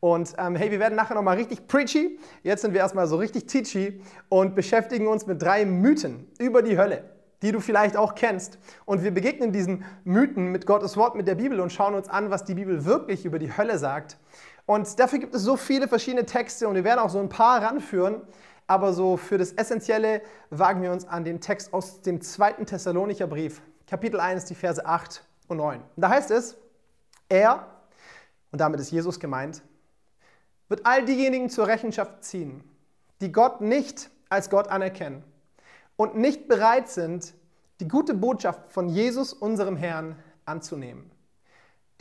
Und 0.00 0.34
ähm, 0.38 0.54
hey, 0.54 0.70
wir 0.70 0.78
werden 0.78 0.94
nachher 0.94 1.14
nochmal 1.14 1.36
richtig 1.36 1.66
preachy. 1.66 2.18
Jetzt 2.42 2.62
sind 2.62 2.72
wir 2.72 2.80
erstmal 2.80 3.06
so 3.08 3.16
richtig 3.16 3.46
teachy 3.46 4.00
und 4.28 4.54
beschäftigen 4.54 5.08
uns 5.08 5.26
mit 5.26 5.42
drei 5.42 5.64
Mythen 5.64 6.28
über 6.38 6.62
die 6.62 6.78
Hölle, 6.78 7.04
die 7.42 7.50
du 7.50 7.60
vielleicht 7.60 7.96
auch 7.96 8.14
kennst. 8.14 8.58
Und 8.84 9.02
wir 9.02 9.10
begegnen 9.10 9.52
diesen 9.52 9.84
Mythen 10.04 10.52
mit 10.52 10.66
Gottes 10.66 10.96
Wort, 10.96 11.16
mit 11.16 11.26
der 11.26 11.34
Bibel 11.34 11.60
und 11.60 11.72
schauen 11.72 11.94
uns 11.94 12.08
an, 12.08 12.30
was 12.30 12.44
die 12.44 12.54
Bibel 12.54 12.84
wirklich 12.84 13.24
über 13.24 13.40
die 13.40 13.56
Hölle 13.56 13.78
sagt. 13.78 14.18
Und 14.66 15.00
dafür 15.00 15.18
gibt 15.18 15.34
es 15.34 15.42
so 15.42 15.56
viele 15.56 15.88
verschiedene 15.88 16.26
Texte 16.26 16.68
und 16.68 16.74
wir 16.74 16.84
werden 16.84 17.00
auch 17.00 17.10
so 17.10 17.18
ein 17.18 17.28
paar 17.28 17.62
ranführen. 17.62 18.22
Aber 18.68 18.92
so 18.92 19.16
für 19.16 19.38
das 19.38 19.52
Essentielle 19.52 20.20
wagen 20.50 20.82
wir 20.82 20.92
uns 20.92 21.08
an 21.08 21.24
den 21.24 21.40
Text 21.40 21.72
aus 21.72 22.02
dem 22.02 22.20
zweiten 22.20 22.66
Thessalonicher 22.66 23.26
Brief, 23.26 23.62
Kapitel 23.86 24.20
1, 24.20 24.44
die 24.44 24.54
Verse 24.54 24.84
8 24.84 25.24
und 25.48 25.56
9. 25.56 25.80
Und 25.80 25.86
da 25.96 26.10
heißt 26.10 26.30
es, 26.30 26.56
er, 27.30 27.66
und 28.52 28.60
damit 28.60 28.78
ist 28.78 28.90
Jesus 28.90 29.18
gemeint, 29.18 29.62
wird 30.68 30.86
all 30.86 31.04
diejenigen 31.04 31.50
zur 31.50 31.66
Rechenschaft 31.66 32.24
ziehen, 32.24 32.62
die 33.20 33.32
Gott 33.32 33.60
nicht 33.60 34.10
als 34.28 34.50
Gott 34.50 34.68
anerkennen 34.68 35.24
und 35.96 36.16
nicht 36.16 36.48
bereit 36.48 36.88
sind, 36.88 37.34
die 37.80 37.88
gute 37.88 38.14
Botschaft 38.14 38.72
von 38.72 38.88
Jesus, 38.88 39.32
unserem 39.32 39.76
Herrn, 39.76 40.16
anzunehmen. 40.44 41.10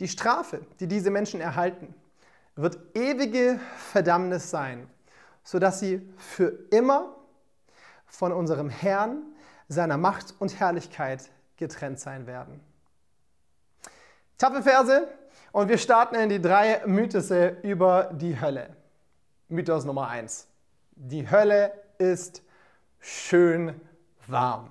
Die 0.00 0.08
Strafe, 0.08 0.60
die 0.80 0.86
diese 0.86 1.10
Menschen 1.10 1.40
erhalten, 1.40 1.94
wird 2.56 2.78
ewige 2.94 3.60
Verdammnis 3.92 4.50
sein, 4.50 4.88
sodass 5.44 5.80
sie 5.80 6.08
für 6.16 6.58
immer 6.70 7.14
von 8.06 8.32
unserem 8.32 8.70
Herrn, 8.70 9.22
seiner 9.68 9.98
Macht 9.98 10.34
und 10.38 10.58
Herrlichkeit 10.58 11.30
getrennt 11.56 12.00
sein 12.00 12.26
werden. 12.26 12.60
Taffe 14.38 14.62
Verse, 14.62 15.08
und 15.52 15.68
wir 15.68 15.78
starten 15.78 16.14
in 16.16 16.28
die 16.28 16.40
drei 16.40 16.82
Mythose 16.86 17.56
über 17.62 18.10
die 18.12 18.40
Hölle. 18.40 18.76
Mythos 19.48 19.84
Nummer 19.84 20.08
eins: 20.08 20.48
Die 20.94 21.30
Hölle 21.30 21.72
ist 21.98 22.42
schön 23.00 23.80
warm. 24.26 24.68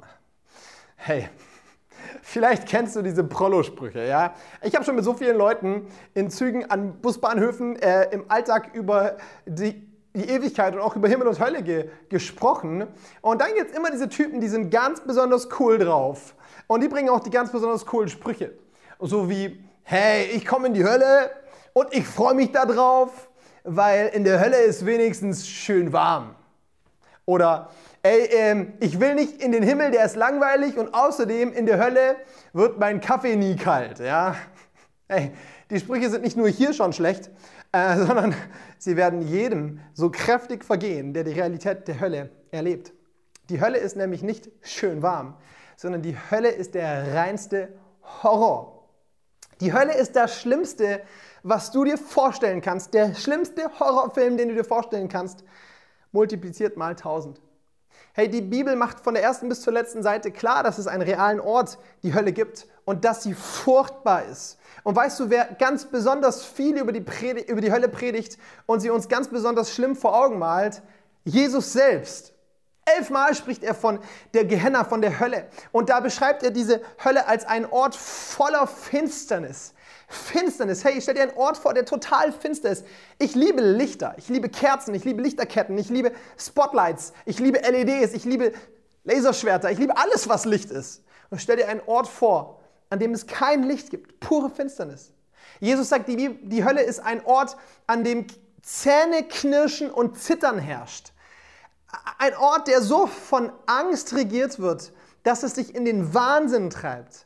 Hey, 0.96 1.30
vielleicht 2.22 2.68
kennst 2.68 2.96
du 2.96 3.02
diese 3.02 3.24
Prollo-Sprüche, 3.24 4.06
ja? 4.08 4.34
Ich 4.62 4.76
habe 4.76 4.86
schon 4.86 4.96
mit 4.96 5.04
so 5.04 5.14
vielen 5.14 5.38
Leuten 5.38 5.88
in 6.14 6.30
Zügen 6.30 6.70
an 6.70 7.02
Busbahnhöfen 7.02 7.76
äh, 7.78 8.10
im 8.12 8.30
Alltag 8.30 8.74
über 8.74 9.18
die 9.46 9.88
die 10.18 10.30
Ewigkeit 10.30 10.74
und 10.74 10.82
auch 10.82 10.96
über 10.96 11.08
Himmel 11.08 11.28
und 11.28 11.40
Hölle 11.40 11.62
ge 11.62 11.90
gesprochen. 12.10 12.88
Und 13.22 13.40
dann 13.40 13.54
gibt 13.54 13.70
es 13.70 13.78
immer 13.78 13.92
diese 13.92 14.10
Typen, 14.10 14.42
die 14.42 14.48
sind 14.48 14.72
ganz 14.72 15.02
besonders 15.02 15.48
cool 15.60 15.78
drauf. 15.78 16.36
Und 16.66 16.82
die 16.82 16.88
bringen 16.88 17.10
auch 17.10 17.20
die 17.20 17.30
ganz 17.30 17.52
besonders 17.52 17.86
coolen 17.86 18.10
Sprüche. 18.10 18.54
So 19.00 19.30
wie, 19.30 19.64
hey, 19.90 20.26
ich 20.34 20.46
komme 20.46 20.68
in 20.68 20.74
die 20.74 20.84
Hölle 20.84 21.32
und 21.72 21.94
ich 21.94 22.06
freue 22.06 22.34
mich 22.34 22.52
darauf, 22.52 23.30
weil 23.64 24.08
in 24.08 24.26
der 24.26 24.42
Hölle 24.42 24.58
ist 24.58 24.86
wenigstens 24.86 25.48
schön 25.48 25.94
warm. 25.94 26.36
Oder, 27.26 27.70
ey, 28.04 28.28
ähm, 28.34 28.74
ich 28.82 29.00
will 29.00 29.16
nicht 29.16 29.42
in 29.42 29.54
den 29.54 29.64
Himmel, 29.64 29.92
der 29.92 30.04
ist 30.04 30.18
langweilig 30.18 30.78
und 30.78 30.94
außerdem 30.94 31.54
in 31.54 31.66
der 31.66 31.80
Hölle 31.80 32.18
wird 32.52 32.78
mein 32.80 33.00
Kaffee 33.00 33.38
nie 33.38 33.56
kalt. 33.56 34.00
Ja? 34.00 34.36
Ey, 35.08 35.32
die 35.70 35.80
Sprüche 35.80 36.10
sind 36.10 36.22
nicht 36.22 36.36
nur 36.36 36.50
hier 36.50 36.74
schon 36.74 36.92
schlecht, 36.92 37.32
äh, 37.72 37.96
sondern 38.06 38.36
sie 38.78 38.98
werden 38.98 39.22
jedem 39.22 39.80
so 39.94 40.10
kräftig 40.10 40.66
vergehen, 40.66 41.14
der 41.14 41.24
die 41.24 41.32
Realität 41.32 41.88
der 41.88 42.02
Hölle 42.02 42.30
erlebt. 42.52 42.92
Die 43.50 43.62
Hölle 43.62 43.78
ist 43.78 43.96
nämlich 43.96 44.22
nicht 44.22 44.50
schön 44.64 45.02
warm, 45.02 45.36
sondern 45.78 46.02
die 46.02 46.18
Hölle 46.30 46.50
ist 46.50 46.76
der 46.76 47.14
reinste 47.14 47.70
Horror. 48.22 48.77
Die 49.60 49.74
Hölle 49.74 49.96
ist 49.96 50.16
das 50.16 50.40
Schlimmste, 50.40 51.02
was 51.44 51.72
du 51.72 51.84
dir 51.84 51.98
vorstellen 51.98 52.62
kannst. 52.62 52.94
Der 52.94 53.16
schlimmste 53.16 53.70
Horrorfilm, 53.80 54.38
den 54.38 54.50
du 54.50 54.56
dir 54.56 54.64
vorstellen 54.64 55.10
kannst, 55.10 55.44
multipliziert 56.12 56.78
mal 56.78 56.92
1000. 56.92 57.42
Hey, 58.14 58.30
die 58.30 58.42
Bibel 58.42 58.76
macht 58.76 59.00
von 59.00 59.14
der 59.14 59.24
ersten 59.24 59.48
bis 59.50 59.62
zur 59.62 59.74
letzten 59.74 60.02
Seite 60.02 60.32
klar, 60.32 60.64
dass 60.64 60.78
es 60.78 60.88
einen 60.88 61.04
realen 61.04 61.40
Ort, 61.40 61.78
die 62.04 62.14
Hölle 62.14 62.34
gibt 62.34 62.68
und 62.86 63.06
dass 63.06 63.24
sie 63.24 63.34
furchtbar 63.34 64.26
ist. 64.26 64.58
Und 64.84 64.96
weißt 64.96 65.20
du, 65.20 65.30
wer 65.30 65.46
ganz 65.60 65.86
besonders 65.86 66.44
viel 66.44 66.78
über 66.78 66.92
die, 66.92 67.02
Predigt, 67.02 67.50
über 67.50 67.62
die 67.62 67.72
Hölle 67.72 67.90
predigt 67.90 68.38
und 68.66 68.80
sie 68.80 68.90
uns 68.90 69.08
ganz 69.08 69.28
besonders 69.28 69.72
schlimm 69.72 69.96
vor 69.96 70.16
Augen 70.16 70.40
malt? 70.40 70.82
Jesus 71.26 71.74
selbst. 71.74 72.34
Elfmal 72.96 73.36
spricht 73.36 73.64
er 73.64 73.76
von 73.76 74.00
der 74.34 74.46
Gehenna, 74.46 74.84
von 74.84 75.02
der 75.02 75.20
Hölle. 75.20 75.48
Und 75.72 75.90
da 75.90 76.00
beschreibt 76.00 76.44
er 76.44 76.52
diese 76.52 76.82
Hölle 77.04 77.28
als 77.28 77.46
einen 77.46 77.66
Ort 77.66 77.96
voller 77.96 78.68
Finsternis. 78.68 79.74
Finsternis. 80.08 80.86
Hey, 80.86 81.02
stell 81.02 81.16
dir 81.16 81.24
einen 81.24 81.38
Ort 81.38 81.58
vor, 81.58 81.74
der 81.74 81.86
total 81.86 82.32
finster 82.32 82.70
ist. 82.70 82.86
Ich 83.20 83.36
liebe 83.36 83.62
Lichter, 83.62 84.16
ich 84.18 84.30
liebe 84.30 84.48
Kerzen, 84.48 84.94
ich 84.94 85.04
liebe 85.04 85.22
Lichterketten, 85.22 85.78
ich 85.78 85.90
liebe 85.90 86.14
Spotlights, 86.38 87.12
ich 87.26 87.40
liebe 87.40 87.60
LEDs, 87.60 88.14
ich 88.14 88.24
liebe 88.24 88.54
Laserschwerter, 89.04 89.70
ich 89.70 89.80
liebe 89.80 89.98
alles, 89.98 90.30
was 90.30 90.46
Licht 90.46 90.72
ist. 90.72 91.04
Und 91.30 91.42
stell 91.42 91.58
dir 91.58 91.68
einen 91.68 91.82
Ort 91.86 92.08
vor, 92.08 92.62
an 92.90 93.00
dem 93.00 93.14
es 93.14 93.28
kein 93.28 93.64
Licht 93.64 93.90
gibt, 93.90 94.22
pure 94.22 94.50
Finsternis. 94.50 95.12
Jesus 95.60 95.90
sagt, 95.90 96.08
die, 96.08 96.40
die 96.42 96.64
Hölle 96.64 96.84
ist 96.84 97.00
ein 97.00 97.26
Ort, 97.26 97.58
an 97.86 98.04
dem 98.04 98.28
Zähneknirschen 98.62 99.92
und 99.92 100.18
Zittern 100.18 100.58
herrscht. 100.58 101.12
Ein 102.18 102.36
Ort, 102.36 102.68
der 102.68 102.82
so 102.82 103.08
von 103.08 103.52
Angst 103.66 104.14
regiert 104.14 104.60
wird, 104.60 104.92
dass 105.24 105.44
es 105.44 105.54
dich 105.54 105.76
in 105.76 105.86
den 105.86 106.14
Wahnsinn 106.14 106.70
treibt. 106.70 107.26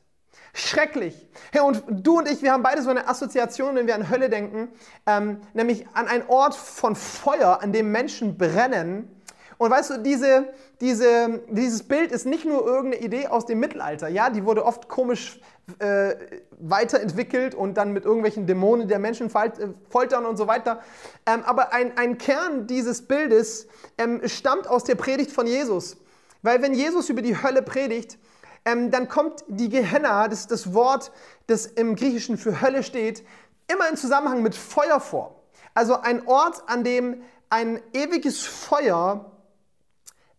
Schrecklich. 0.53 1.29
Hey, 1.51 1.61
und 1.61 1.81
du 1.87 2.17
und 2.17 2.29
ich, 2.29 2.41
wir 2.41 2.51
haben 2.51 2.63
beide 2.63 2.81
so 2.81 2.89
eine 2.89 3.07
Assoziation, 3.07 3.75
wenn 3.75 3.87
wir 3.87 3.95
an 3.95 4.09
Hölle 4.09 4.29
denken, 4.29 4.69
ähm, 5.07 5.39
nämlich 5.53 5.87
an 5.93 6.07
einen 6.07 6.27
Ort 6.27 6.55
von 6.55 6.95
Feuer, 6.95 7.61
an 7.61 7.71
dem 7.71 7.91
Menschen 7.91 8.37
brennen. 8.37 9.20
Und 9.61 9.69
weißt 9.69 9.91
du, 9.91 9.97
diese, 9.99 10.47
diese, 10.79 11.39
dieses 11.47 11.83
Bild 11.83 12.11
ist 12.11 12.25
nicht 12.25 12.45
nur 12.45 12.65
irgendeine 12.65 13.05
Idee 13.05 13.27
aus 13.27 13.45
dem 13.45 13.59
Mittelalter. 13.59 14.07
Ja, 14.07 14.31
die 14.31 14.43
wurde 14.43 14.65
oft 14.65 14.89
komisch 14.89 15.39
äh, 15.77 16.15
weiterentwickelt 16.59 17.53
und 17.53 17.75
dann 17.75 17.93
mit 17.93 18.03
irgendwelchen 18.03 18.47
Dämonen 18.47 18.87
der 18.87 18.97
Menschen 18.97 19.27
äh, 19.27 19.51
foltern 19.87 20.25
und 20.25 20.37
so 20.37 20.47
weiter. 20.47 20.81
Ähm, 21.27 21.43
aber 21.45 21.73
ein, 21.73 21.95
ein 21.95 22.17
Kern 22.17 22.65
dieses 22.65 23.03
Bildes 23.03 23.67
ähm, 23.99 24.27
stammt 24.27 24.67
aus 24.67 24.83
der 24.83 24.95
Predigt 24.95 25.31
von 25.31 25.45
Jesus. 25.45 25.95
Weil 26.41 26.63
wenn 26.63 26.73
Jesus 26.73 27.09
über 27.09 27.21
die 27.21 27.39
Hölle 27.43 27.61
predigt, 27.61 28.17
ähm, 28.65 28.89
dann 28.89 29.09
kommt 29.09 29.43
die 29.47 29.69
Gehenna, 29.69 30.27
das 30.27 30.39
ist 30.39 30.51
das 30.51 30.73
Wort, 30.73 31.11
das 31.45 31.67
im 31.67 31.95
Griechischen 31.95 32.39
für 32.39 32.61
Hölle 32.61 32.81
steht, 32.81 33.23
immer 33.71 33.87
in 33.87 33.95
Zusammenhang 33.95 34.41
mit 34.41 34.55
Feuer 34.55 34.99
vor. 34.99 35.43
Also 35.75 36.01
ein 36.01 36.25
Ort, 36.25 36.63
an 36.65 36.83
dem 36.83 37.21
ein 37.51 37.79
ewiges 37.93 38.41
Feuer 38.41 39.30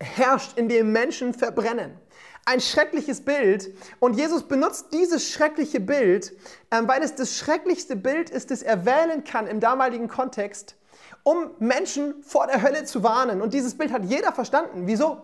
herrscht, 0.03 0.59
in 0.59 0.69
dem 0.69 0.93
Menschen 0.93 1.35
verbrennen. 1.35 1.99
Ein 2.45 2.61
schreckliches 2.61 3.25
Bild. 3.25 3.73
Und 4.01 4.17
Jesus 4.17 4.43
benutzt 4.43 4.93
dieses 4.93 5.31
schreckliche 5.31 5.79
Bild, 5.79 6.33
ähm, 6.71 6.89
weil 6.89 7.03
es 7.03 7.15
das 7.15 7.37
schrecklichste 7.37 7.95
Bild 7.95 8.31
ist, 8.31 8.51
das 8.51 8.63
er 8.63 8.85
wählen 8.85 9.23
kann 9.23 9.47
im 9.47 9.61
damaligen 9.61 10.09
Kontext, 10.09 10.77
um 11.23 11.53
Menschen 11.61 12.23
vor 12.25 12.49
der 12.49 12.63
Hölle 12.63 12.85
zu 12.85 13.05
warnen. 13.05 13.43
Und 13.43 13.55
dieses 13.55 13.79
Bild 13.79 13.93
hat 13.93 14.05
jeder 14.05 14.33
verstanden. 14.33 14.87
Wieso? 14.87 15.23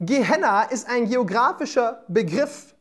Gehenna 0.00 0.64
ist 0.64 0.88
ein 0.88 1.08
geografischer 1.08 2.04
Begriff. 2.08 2.74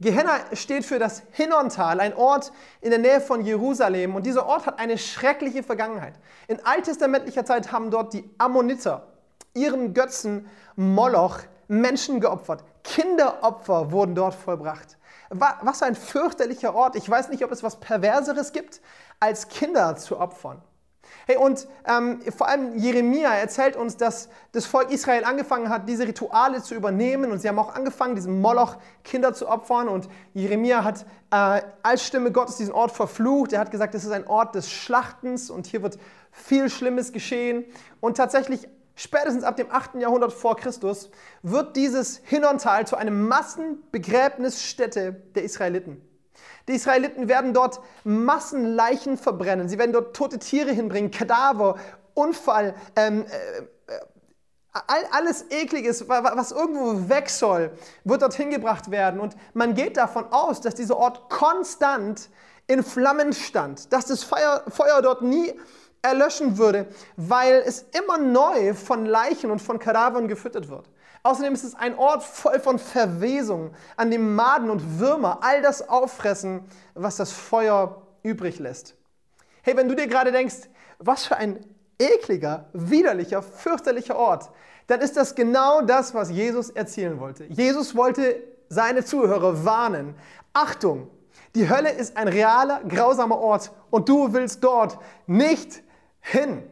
Gehenna 0.00 0.38
steht 0.54 0.86
für 0.86 0.98
das 0.98 1.22
Hinnontal, 1.32 2.00
ein 2.00 2.14
Ort 2.14 2.52
in 2.80 2.88
der 2.88 2.98
Nähe 2.98 3.20
von 3.20 3.44
Jerusalem. 3.44 4.14
Und 4.14 4.24
dieser 4.24 4.46
Ort 4.46 4.64
hat 4.64 4.78
eine 4.78 4.96
schreckliche 4.96 5.62
Vergangenheit. 5.62 6.14
In 6.48 6.64
alttestamentlicher 6.64 7.44
Zeit 7.44 7.70
haben 7.70 7.90
dort 7.90 8.14
die 8.14 8.28
Ammoniter 8.38 9.09
ihren 9.54 9.94
Götzen 9.94 10.48
Moloch 10.76 11.40
Menschen 11.68 12.20
geopfert. 12.20 12.64
Kinderopfer 12.82 13.92
wurden 13.92 14.14
dort 14.14 14.34
vollbracht. 14.34 14.98
Was 15.30 15.82
ein 15.82 15.94
fürchterlicher 15.94 16.74
Ort. 16.74 16.96
Ich 16.96 17.08
weiß 17.08 17.28
nicht, 17.28 17.44
ob 17.44 17.52
es 17.52 17.62
was 17.62 17.78
Perverseres 17.78 18.52
gibt, 18.52 18.80
als 19.20 19.48
Kinder 19.48 19.96
zu 19.96 20.18
opfern. 20.18 20.60
Hey, 21.26 21.36
und 21.36 21.68
ähm, 21.86 22.20
vor 22.36 22.48
allem 22.48 22.76
Jeremia 22.76 23.32
erzählt 23.34 23.76
uns, 23.76 23.96
dass 23.96 24.28
das 24.52 24.66
Volk 24.66 24.90
Israel 24.90 25.24
angefangen 25.24 25.68
hat, 25.68 25.88
diese 25.88 26.06
Rituale 26.06 26.62
zu 26.62 26.74
übernehmen. 26.74 27.30
Und 27.30 27.40
sie 27.40 27.48
haben 27.48 27.58
auch 27.58 27.74
angefangen, 27.74 28.14
diesem 28.14 28.40
Moloch 28.40 28.76
Kinder 29.04 29.32
zu 29.32 29.48
opfern. 29.48 29.88
Und 29.88 30.08
Jeremia 30.34 30.82
hat 30.82 31.06
äh, 31.30 31.62
als 31.82 32.04
Stimme 32.04 32.32
Gottes 32.32 32.56
diesen 32.56 32.72
Ort 32.72 32.92
verflucht. 32.92 33.52
Er 33.52 33.60
hat 33.60 33.70
gesagt, 33.70 33.94
es 33.94 34.04
ist 34.04 34.10
ein 34.10 34.26
Ort 34.26 34.54
des 34.54 34.70
Schlachtens 34.70 35.50
und 35.50 35.66
hier 35.66 35.82
wird 35.82 35.98
viel 36.32 36.68
Schlimmes 36.68 37.12
geschehen. 37.12 37.64
Und 38.00 38.16
tatsächlich 38.16 38.68
spätestens 39.00 39.44
ab 39.44 39.56
dem 39.56 39.70
8. 39.70 39.94
Jahrhundert 39.94 40.32
vor 40.32 40.56
Christus 40.56 41.10
wird 41.42 41.76
dieses 41.76 42.20
Hinnontal 42.24 42.86
zu 42.86 42.96
einer 42.96 43.10
Massenbegräbnisstätte 43.10 45.12
der 45.34 45.42
Israeliten. 45.42 46.06
Die 46.68 46.74
Israeliten 46.74 47.26
werden 47.28 47.54
dort 47.54 47.80
Massenleichen 48.04 49.16
verbrennen. 49.16 49.70
Sie 49.70 49.78
werden 49.78 49.92
dort 49.92 50.14
tote 50.14 50.38
Tiere 50.38 50.70
hinbringen, 50.70 51.10
Kadaver, 51.10 51.78
Unfall, 52.12 52.74
ähm, 52.94 53.24
äh, 53.26 53.62
all, 54.72 55.06
alles 55.12 55.46
Ekliges, 55.50 56.06
was 56.08 56.52
irgendwo 56.52 57.08
weg 57.08 57.30
soll, 57.30 57.72
wird 58.04 58.20
dort 58.20 58.34
hingebracht 58.34 58.90
werden. 58.90 59.18
Und 59.18 59.34
man 59.54 59.72
geht 59.74 59.96
davon 59.96 60.26
aus, 60.30 60.60
dass 60.60 60.74
dieser 60.74 60.98
Ort 60.98 61.30
konstant 61.30 62.28
in 62.66 62.82
Flammen 62.84 63.32
stand, 63.32 63.90
dass 63.92 64.04
das 64.06 64.22
Feuer, 64.22 64.62
Feuer 64.68 65.00
dort 65.02 65.22
nie 65.22 65.52
erlöschen 66.02 66.58
würde, 66.58 66.86
weil 67.16 67.62
es 67.66 67.84
immer 67.92 68.18
neu 68.18 68.74
von 68.74 69.06
Leichen 69.06 69.50
und 69.50 69.60
von 69.60 69.78
Kadavern 69.78 70.28
gefüttert 70.28 70.68
wird. 70.68 70.88
Außerdem 71.22 71.52
ist 71.52 71.64
es 71.64 71.74
ein 71.74 71.98
Ort 71.98 72.22
voll 72.22 72.58
von 72.60 72.78
Verwesung, 72.78 73.72
an 73.96 74.10
dem 74.10 74.34
Maden 74.34 74.70
und 74.70 74.98
Würmer 74.98 75.40
all 75.42 75.60
das 75.60 75.86
auffressen, 75.86 76.62
was 76.94 77.16
das 77.16 77.32
Feuer 77.32 78.02
übrig 78.22 78.58
lässt. 78.58 78.94
Hey, 79.62 79.76
wenn 79.76 79.88
du 79.88 79.94
dir 79.94 80.06
gerade 80.06 80.32
denkst, 80.32 80.68
was 80.98 81.26
für 81.26 81.36
ein 81.36 81.62
ekliger, 81.98 82.70
widerlicher, 82.72 83.42
fürchterlicher 83.42 84.16
Ort, 84.16 84.50
dann 84.86 85.00
ist 85.00 85.16
das 85.16 85.34
genau 85.34 85.82
das, 85.82 86.14
was 86.14 86.30
Jesus 86.30 86.70
erzielen 86.70 87.20
wollte. 87.20 87.44
Jesus 87.44 87.94
wollte 87.94 88.42
seine 88.70 89.04
Zuhörer 89.04 89.64
warnen. 89.64 90.14
Achtung, 90.54 91.10
die 91.54 91.68
Hölle 91.68 91.90
ist 91.90 92.16
ein 92.16 92.28
realer, 92.28 92.80
grausamer 92.88 93.38
Ort 93.38 93.72
und 93.90 94.08
du 94.08 94.32
willst 94.32 94.64
dort 94.64 94.98
nicht 95.26 95.82
hin. 96.20 96.62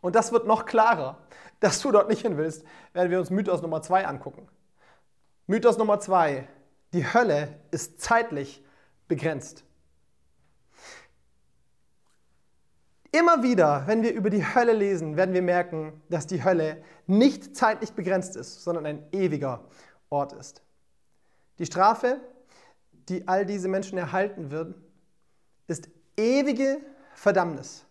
Und 0.00 0.16
das 0.16 0.32
wird 0.32 0.46
noch 0.46 0.66
klarer, 0.66 1.18
dass 1.60 1.80
du 1.80 1.92
dort 1.92 2.08
nicht 2.08 2.22
hin 2.22 2.36
willst, 2.36 2.64
wenn 2.92 3.10
wir 3.10 3.18
uns 3.18 3.30
Mythos 3.30 3.62
Nummer 3.62 3.82
2 3.82 4.06
angucken. 4.06 4.48
Mythos 5.46 5.78
Nummer 5.78 6.00
2. 6.00 6.48
Die 6.92 7.12
Hölle 7.12 7.60
ist 7.70 8.00
zeitlich 8.00 8.64
begrenzt. 9.08 9.64
Immer 13.12 13.42
wieder, 13.42 13.86
wenn 13.86 14.02
wir 14.02 14.12
über 14.12 14.30
die 14.30 14.44
Hölle 14.44 14.72
lesen, 14.72 15.16
werden 15.16 15.34
wir 15.34 15.42
merken, 15.42 16.00
dass 16.08 16.26
die 16.26 16.44
Hölle 16.44 16.82
nicht 17.06 17.56
zeitlich 17.56 17.92
begrenzt 17.92 18.36
ist, 18.36 18.62
sondern 18.62 18.86
ein 18.86 19.04
ewiger 19.12 19.64
Ort 20.10 20.32
ist. 20.32 20.62
Die 21.58 21.66
Strafe, 21.66 22.20
die 23.08 23.26
all 23.26 23.44
diese 23.44 23.66
Menschen 23.66 23.98
erhalten 23.98 24.52
würden, 24.52 24.74
ist 25.66 25.88
ewige 26.16 26.80
Verdammnis 27.14 27.84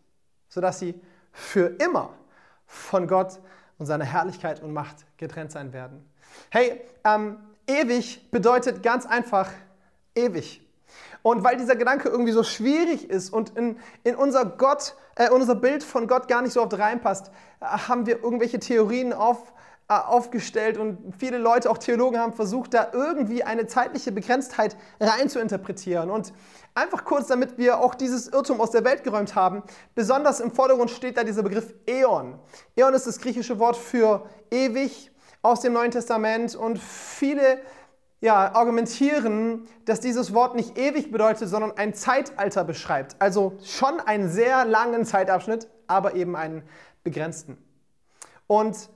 sodass 0.49 0.79
sie 0.79 0.99
für 1.31 1.67
immer 1.79 2.13
von 2.65 3.07
Gott 3.07 3.39
und 3.77 3.85
seiner 3.85 4.05
Herrlichkeit 4.05 4.61
und 4.61 4.73
Macht 4.73 5.05
getrennt 5.17 5.51
sein 5.51 5.73
werden. 5.73 6.07
Hey, 6.49 6.81
ähm, 7.05 7.37
ewig 7.65 8.29
bedeutet 8.31 8.83
ganz 8.83 9.05
einfach 9.05 9.49
ewig. 10.15 10.61
Und 11.21 11.43
weil 11.43 11.57
dieser 11.57 11.75
Gedanke 11.75 12.09
irgendwie 12.09 12.31
so 12.31 12.43
schwierig 12.43 13.09
ist 13.09 13.29
und 13.31 13.57
in, 13.57 13.77
in 14.03 14.15
unser 14.15 14.45
Gott, 14.45 14.95
äh, 15.15 15.29
unser 15.29 15.55
Bild 15.55 15.83
von 15.83 16.07
Gott 16.07 16.27
gar 16.27 16.41
nicht 16.41 16.53
so 16.53 16.61
oft 16.61 16.77
reinpasst, 16.77 17.31
äh, 17.59 17.65
haben 17.65 18.05
wir 18.05 18.23
irgendwelche 18.23 18.59
Theorien 18.59 19.13
auf, 19.13 19.53
aufgestellt 19.89 20.77
und 20.77 21.15
viele 21.17 21.39
Leute, 21.39 21.69
auch 21.69 21.79
Theologen, 21.79 22.19
haben 22.19 22.33
versucht, 22.33 22.75
da 22.75 22.89
irgendwie 22.93 23.43
eine 23.43 23.65
zeitliche 23.65 24.11
Begrenztheit 24.11 24.77
rein 24.99 25.29
zu 25.29 25.39
interpretieren. 25.39 26.11
Und 26.11 26.31
einfach 26.75 27.05
kurz, 27.05 27.27
damit 27.27 27.57
wir 27.57 27.79
auch 27.79 27.95
dieses 27.95 28.27
Irrtum 28.27 28.61
aus 28.61 28.69
der 28.69 28.83
Welt 28.83 29.03
geräumt 29.03 29.33
haben, 29.33 29.63
besonders 29.95 30.41
im 30.41 30.51
Vordergrund 30.51 30.91
steht 30.91 31.17
da 31.17 31.23
dieser 31.23 31.41
Begriff 31.41 31.73
Äon. 31.87 32.37
Äon 32.75 32.93
ist 32.93 33.07
das 33.07 33.19
griechische 33.19 33.57
Wort 33.57 33.75
für 33.75 34.25
ewig 34.51 35.11
aus 35.41 35.61
dem 35.61 35.73
Neuen 35.73 35.89
Testament 35.89 36.55
und 36.55 36.77
viele 36.77 37.59
ja, 38.21 38.53
argumentieren, 38.53 39.67
dass 39.85 40.01
dieses 40.01 40.33
Wort 40.33 40.53
nicht 40.53 40.77
ewig 40.77 41.11
bedeutet, 41.11 41.49
sondern 41.49 41.71
ein 41.77 41.95
Zeitalter 41.95 42.63
beschreibt. 42.63 43.15
Also 43.19 43.57
schon 43.63 43.99
einen 44.01 44.29
sehr 44.29 44.65
langen 44.65 45.05
Zeitabschnitt, 45.05 45.67
aber 45.87 46.13
eben 46.13 46.35
einen 46.35 46.63
begrenzten. 47.03 47.57
Und 48.45 48.89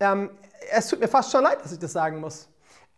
ähm, 0.00 0.30
es 0.70 0.88
tut 0.88 1.00
mir 1.00 1.08
fast 1.08 1.32
schon 1.32 1.44
leid, 1.44 1.62
dass 1.62 1.72
ich 1.72 1.78
das 1.78 1.92
sagen 1.92 2.20
muss. 2.20 2.48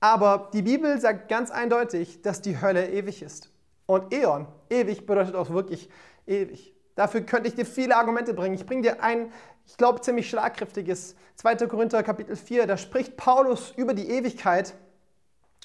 Aber 0.01 0.51
die 0.53 0.63
Bibel 0.63 1.01
sagt 1.01 1.29
ganz 1.29 1.51
eindeutig, 1.51 2.23
dass 2.23 2.41
die 2.41 2.61
Hölle 2.61 2.89
ewig 2.91 3.23
ist. 3.23 3.51
Und 3.87 4.13
Äon, 4.13 4.47
ewig, 4.71 5.07
bedeutet 5.07 5.35
auch 5.35 5.51
wirklich 5.51 5.89
ewig. 6.27 6.75
Dafür 6.95 7.23
könnte 7.23 7.49
ich 7.49 7.55
dir 7.55 7.65
viele 7.65 7.97
Argumente 7.97 8.35
bringen. 8.35 8.55
Ich 8.55 8.67
bringe 8.67 8.83
dir 8.83 9.03
ein, 9.03 9.33
ich 9.67 9.77
glaube, 9.77 10.01
ziemlich 10.01 10.29
schlagkräftiges 10.29 11.15
2. 11.37 11.57
Korinther 11.69 12.03
Kapitel 12.03 12.37
4. 12.37 12.67
Da 12.67 12.77
spricht 12.77 13.17
Paulus 13.17 13.73
über 13.77 13.95
die 13.95 14.11
Ewigkeit 14.11 14.75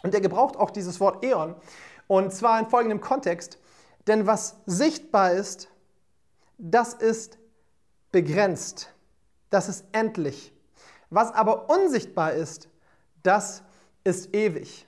und 0.04 0.14
er 0.14 0.22
gebraucht 0.22 0.56
auch 0.58 0.72
dieses 0.72 1.00
Wort 1.00 1.24
Äon. 1.24 1.56
Und 2.08 2.34
zwar 2.34 2.60
in 2.60 2.68
folgendem 2.68 3.02
Kontext. 3.02 3.58
Denn 4.08 4.28
was 4.28 4.58
sichtbar 4.66 5.34
ist, 5.34 5.70
das 6.58 6.94
ist 6.94 7.38
begrenzt. 8.12 8.94
Das 9.50 9.70
ist 9.70 9.86
endlich. 9.92 10.53
Was 11.14 11.32
aber 11.32 11.70
unsichtbar 11.70 12.34
ist, 12.34 12.70
das 13.22 13.62
ist 14.04 14.34
ewig. 14.34 14.88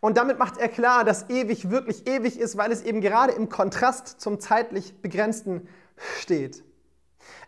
Und 0.00 0.16
damit 0.16 0.36
macht 0.36 0.58
er 0.58 0.68
klar, 0.68 1.04
dass 1.04 1.30
ewig 1.30 1.70
wirklich 1.70 2.08
ewig 2.08 2.40
ist, 2.40 2.56
weil 2.56 2.72
es 2.72 2.82
eben 2.82 3.00
gerade 3.00 3.32
im 3.32 3.48
Kontrast 3.48 4.20
zum 4.20 4.40
zeitlich 4.40 5.00
Begrenzten 5.00 5.68
steht. 6.18 6.64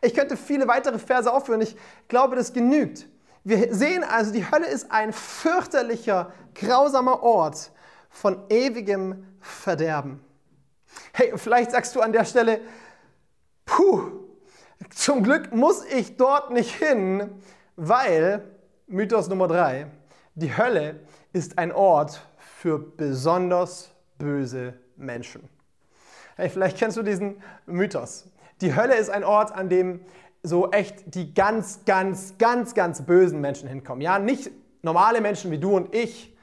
Ich 0.00 0.14
könnte 0.14 0.36
viele 0.36 0.68
weitere 0.68 1.00
Verse 1.00 1.32
aufführen, 1.32 1.60
ich 1.60 1.76
glaube, 2.06 2.36
das 2.36 2.52
genügt. 2.52 3.08
Wir 3.42 3.74
sehen 3.74 4.04
also, 4.04 4.32
die 4.32 4.48
Hölle 4.48 4.68
ist 4.68 4.92
ein 4.92 5.12
fürchterlicher, 5.12 6.32
grausamer 6.54 7.24
Ort 7.24 7.72
von 8.08 8.44
ewigem 8.48 9.26
Verderben. 9.40 10.24
Hey, 11.12 11.32
vielleicht 11.34 11.72
sagst 11.72 11.96
du 11.96 12.00
an 12.00 12.12
der 12.12 12.24
Stelle, 12.24 12.60
puh, 13.66 14.12
zum 14.94 15.24
Glück 15.24 15.52
muss 15.52 15.84
ich 15.86 16.16
dort 16.16 16.52
nicht 16.52 16.72
hin, 16.72 17.42
weil, 17.76 18.42
Mythos 18.86 19.28
Nummer 19.28 19.48
drei, 19.48 19.86
die 20.34 20.56
Hölle 20.56 21.00
ist 21.32 21.58
ein 21.58 21.72
Ort 21.72 22.20
für 22.38 22.78
besonders 22.78 23.90
böse 24.18 24.74
Menschen. 24.96 25.48
Hey, 26.36 26.48
vielleicht 26.48 26.78
kennst 26.78 26.96
du 26.96 27.02
diesen 27.02 27.42
Mythos. 27.66 28.28
Die 28.60 28.74
Hölle 28.74 28.96
ist 28.96 29.10
ein 29.10 29.24
Ort, 29.24 29.52
an 29.52 29.68
dem 29.68 30.00
so 30.42 30.70
echt 30.70 31.14
die 31.14 31.32
ganz, 31.34 31.84
ganz, 31.84 32.36
ganz, 32.38 32.74
ganz 32.74 33.02
bösen 33.02 33.40
Menschen 33.40 33.68
hinkommen. 33.68 34.02
Ja, 34.02 34.18
nicht 34.18 34.50
normale 34.82 35.20
Menschen 35.20 35.50
wie 35.50 35.58
du 35.58 35.74
und 35.74 35.94
ich, 35.94 36.36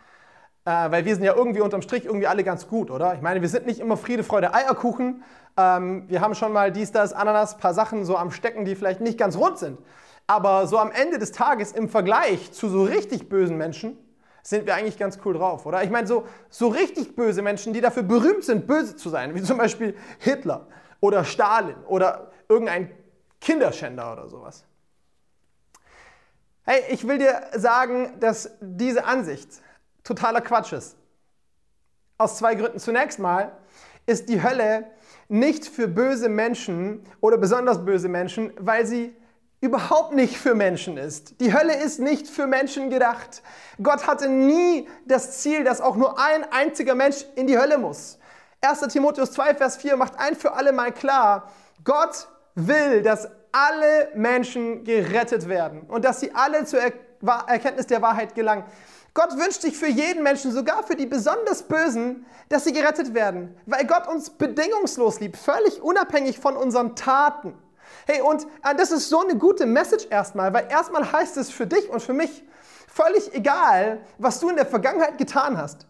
äh, 0.65 0.91
weil 0.91 1.05
wir 1.05 1.15
sind 1.15 1.23
ja 1.23 1.35
irgendwie 1.35 1.61
unterm 1.61 1.81
Strich 1.81 2.05
irgendwie 2.05 2.27
alle 2.27 2.43
ganz 2.43 2.67
gut, 2.67 2.91
oder? 2.91 3.13
Ich 3.13 3.21
meine, 3.21 3.41
wir 3.41 3.49
sind 3.49 3.65
nicht 3.65 3.79
immer 3.79 3.97
Friede, 3.97 4.23
Freude, 4.23 4.53
Eierkuchen. 4.53 5.23
Ähm, 5.57 6.05
wir 6.07 6.21
haben 6.21 6.35
schon 6.35 6.53
mal 6.53 6.71
dies, 6.71 6.91
das, 6.91 7.13
Ananas, 7.13 7.57
paar 7.57 7.73
Sachen 7.73 8.05
so 8.05 8.17
am 8.17 8.31
Stecken, 8.31 8.65
die 8.65 8.75
vielleicht 8.75 9.01
nicht 9.01 9.17
ganz 9.17 9.37
rund 9.37 9.57
sind. 9.57 9.77
Aber 10.31 10.65
so 10.65 10.77
am 10.77 10.93
Ende 10.93 11.19
des 11.19 11.33
Tages 11.33 11.73
im 11.73 11.89
Vergleich 11.89 12.53
zu 12.53 12.69
so 12.69 12.83
richtig 12.83 13.27
bösen 13.27 13.57
Menschen 13.57 13.97
sind 14.43 14.65
wir 14.65 14.75
eigentlich 14.75 14.97
ganz 14.97 15.19
cool 15.25 15.33
drauf, 15.33 15.65
oder? 15.65 15.83
Ich 15.83 15.89
meine, 15.89 16.07
so, 16.07 16.25
so 16.49 16.69
richtig 16.69 17.17
böse 17.17 17.41
Menschen, 17.41 17.73
die 17.73 17.81
dafür 17.81 18.03
berühmt 18.03 18.45
sind, 18.45 18.65
böse 18.65 18.95
zu 18.95 19.09
sein, 19.09 19.35
wie 19.35 19.43
zum 19.43 19.57
Beispiel 19.57 19.93
Hitler 20.19 20.67
oder 21.01 21.25
Stalin 21.25 21.75
oder 21.85 22.31
irgendein 22.47 22.91
Kinderschänder 23.41 24.13
oder 24.13 24.29
sowas. 24.29 24.63
Hey, 26.63 26.81
ich 26.91 27.05
will 27.05 27.17
dir 27.17 27.41
sagen, 27.57 28.17
dass 28.21 28.51
diese 28.61 29.03
Ansicht 29.03 29.49
totaler 30.01 30.39
Quatsch 30.39 30.71
ist. 30.71 30.95
Aus 32.17 32.37
zwei 32.37 32.55
Gründen. 32.55 32.79
Zunächst 32.79 33.19
mal 33.19 33.51
ist 34.05 34.29
die 34.29 34.41
Hölle 34.41 34.91
nicht 35.27 35.65
für 35.65 35.89
böse 35.89 36.29
Menschen 36.29 37.05
oder 37.19 37.37
besonders 37.37 37.83
böse 37.83 38.07
Menschen, 38.07 38.53
weil 38.57 38.85
sie 38.85 39.13
überhaupt 39.61 40.13
nicht 40.13 40.37
für 40.37 40.55
Menschen 40.55 40.97
ist. 40.97 41.39
Die 41.39 41.53
Hölle 41.53 41.75
ist 41.75 41.99
nicht 41.99 42.27
für 42.27 42.47
Menschen 42.47 42.89
gedacht. 42.89 43.43
Gott 43.81 44.07
hatte 44.07 44.27
nie 44.27 44.89
das 45.05 45.39
Ziel, 45.39 45.63
dass 45.63 45.81
auch 45.81 45.95
nur 45.95 46.19
ein 46.19 46.43
einziger 46.51 46.95
Mensch 46.95 47.25
in 47.35 47.45
die 47.45 47.57
Hölle 47.57 47.77
muss. 47.77 48.17
1. 48.61 48.81
Timotheus 48.91 49.31
2, 49.31 49.55
Vers 49.55 49.77
4 49.77 49.95
macht 49.97 50.19
ein 50.19 50.35
für 50.35 50.53
alle 50.53 50.71
Mal 50.71 50.91
klar, 50.91 51.51
Gott 51.83 52.27
will, 52.55 53.01
dass 53.01 53.27
alle 53.51 54.09
Menschen 54.15 54.83
gerettet 54.83 55.47
werden 55.47 55.81
und 55.87 56.05
dass 56.05 56.19
sie 56.19 56.33
alle 56.33 56.65
zur 56.65 56.79
Erkenntnis 57.47 57.87
der 57.87 58.01
Wahrheit 58.01 58.35
gelangen. 58.35 58.63
Gott 59.13 59.37
wünscht 59.37 59.61
sich 59.61 59.77
für 59.77 59.89
jeden 59.89 60.23
Menschen, 60.23 60.51
sogar 60.51 60.83
für 60.83 60.95
die 60.95 61.05
besonders 61.05 61.63
Bösen, 61.63 62.25
dass 62.49 62.63
sie 62.63 62.71
gerettet 62.71 63.13
werden, 63.13 63.55
weil 63.65 63.85
Gott 63.85 64.07
uns 64.07 64.29
bedingungslos 64.29 65.19
liebt, 65.19 65.37
völlig 65.37 65.81
unabhängig 65.81 66.39
von 66.39 66.55
unseren 66.55 66.95
Taten. 66.95 67.53
Hey, 68.05 68.21
und 68.21 68.45
äh, 68.63 68.75
das 68.75 68.91
ist 68.91 69.09
so 69.09 69.21
eine 69.21 69.37
gute 69.37 69.65
Message 69.65 70.07
erstmal, 70.09 70.53
weil 70.53 70.67
erstmal 70.69 71.11
heißt 71.11 71.37
es 71.37 71.49
für 71.51 71.67
dich 71.67 71.89
und 71.89 72.01
für 72.01 72.13
mich 72.13 72.43
völlig 72.87 73.33
egal, 73.33 74.01
was 74.17 74.39
du 74.39 74.49
in 74.49 74.55
der 74.55 74.65
Vergangenheit 74.65 75.17
getan 75.17 75.57
hast. 75.57 75.85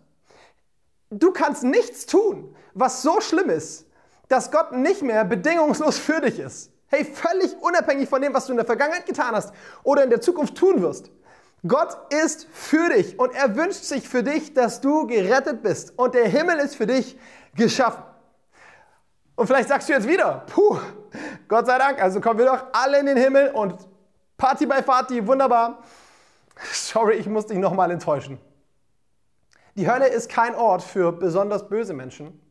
Du 1.10 1.32
kannst 1.32 1.64
nichts 1.64 2.06
tun, 2.06 2.56
was 2.74 3.02
so 3.02 3.20
schlimm 3.20 3.50
ist, 3.50 3.86
dass 4.28 4.52
Gott 4.52 4.72
nicht 4.72 5.02
mehr 5.02 5.26
bedingungslos 5.26 5.98
für 5.98 6.22
dich 6.22 6.40
ist. 6.40 6.72
Hey, 6.88 7.06
völlig 7.06 7.58
unabhängig 7.62 8.10
von 8.10 8.22
dem, 8.22 8.34
was 8.34 8.46
du 8.46 8.52
in 8.52 8.58
der 8.58 8.66
Vergangenheit 8.66 9.06
getan 9.06 9.34
hast 9.34 9.54
oder 9.84 10.04
in 10.04 10.10
der 10.10 10.22
Zukunft 10.22 10.56
tun 10.58 10.82
wirst. 10.82 11.10
Gott 11.68 11.98
ist 12.24 12.48
für 12.52 12.90
dich 12.90 13.20
und 13.20 13.36
er 13.36 13.56
wünscht 13.56 13.84
sich 13.84 14.08
für 14.08 14.24
dich, 14.24 14.54
dass 14.54 14.82
du 14.82 15.06
gerettet 15.06 15.62
bist 15.62 15.98
und 15.98 16.16
der 16.16 16.28
Himmel 16.28 16.58
ist 16.58 16.76
für 16.76 16.88
dich 16.88 17.18
geschaffen. 17.56 18.04
Und 19.36 19.48
vielleicht 19.48 19.70
sagst 19.70 19.88
du 19.88 19.94
jetzt 19.94 20.08
wieder, 20.08 20.44
puh, 20.48 20.80
Gott 21.52 21.66
sei 21.66 21.78
Dank, 21.78 22.02
also 22.02 22.22
kommen 22.22 22.40
wir 22.40 22.46
doch 22.46 22.64
alle 22.72 23.02
in 23.02 23.08
den 23.08 23.18
Himmel 23.18 23.50
und 23.50 23.76
Party 24.38 24.66
bei 24.66 24.82
Party, 24.82 25.28
wunderbar. 25.28 25.84
Sorry, 26.72 27.16
ich 27.16 27.28
muss 27.28 27.48
dich 27.48 27.58
nochmal 27.58 27.92
enttäuschen. 27.92 28.40
Die 29.76 29.92
Hölle 29.92 30.08
ist 30.08 30.30
kein 30.30 30.56
Ort 30.56 30.82
für 30.82 31.12
besonders 31.12 31.68
böse 31.68 31.94
Menschen, 31.94 32.42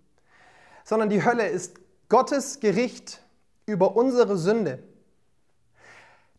sondern 0.85 1.09
die 1.09 1.25
Hölle 1.25 1.49
ist 1.49 1.77
Gottes 2.11 2.61
Gericht 2.61 3.23
über 3.65 3.97
unsere 3.97 4.37
Sünde. 4.37 4.83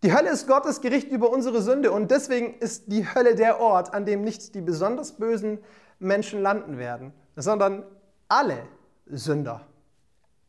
Die 0.04 0.13
Hölle 0.13 0.30
ist 0.30 0.47
Gottes 0.47 0.82
Gericht 0.82 1.10
über 1.10 1.32
unsere 1.32 1.63
Sünde 1.63 1.91
und 1.91 2.12
deswegen 2.12 2.60
ist 2.60 2.91
die 2.91 3.08
Hölle 3.12 3.34
der 3.34 3.60
Ort, 3.60 3.91
an 3.95 4.06
dem 4.06 4.24
nicht 4.24 4.54
die 4.54 4.62
besonders 4.62 5.13
bösen 5.13 5.63
Menschen 5.97 6.43
landen 6.43 6.78
werden, 6.78 7.12
sondern 7.36 7.84
alle 8.28 8.67
Sünder. 9.08 9.62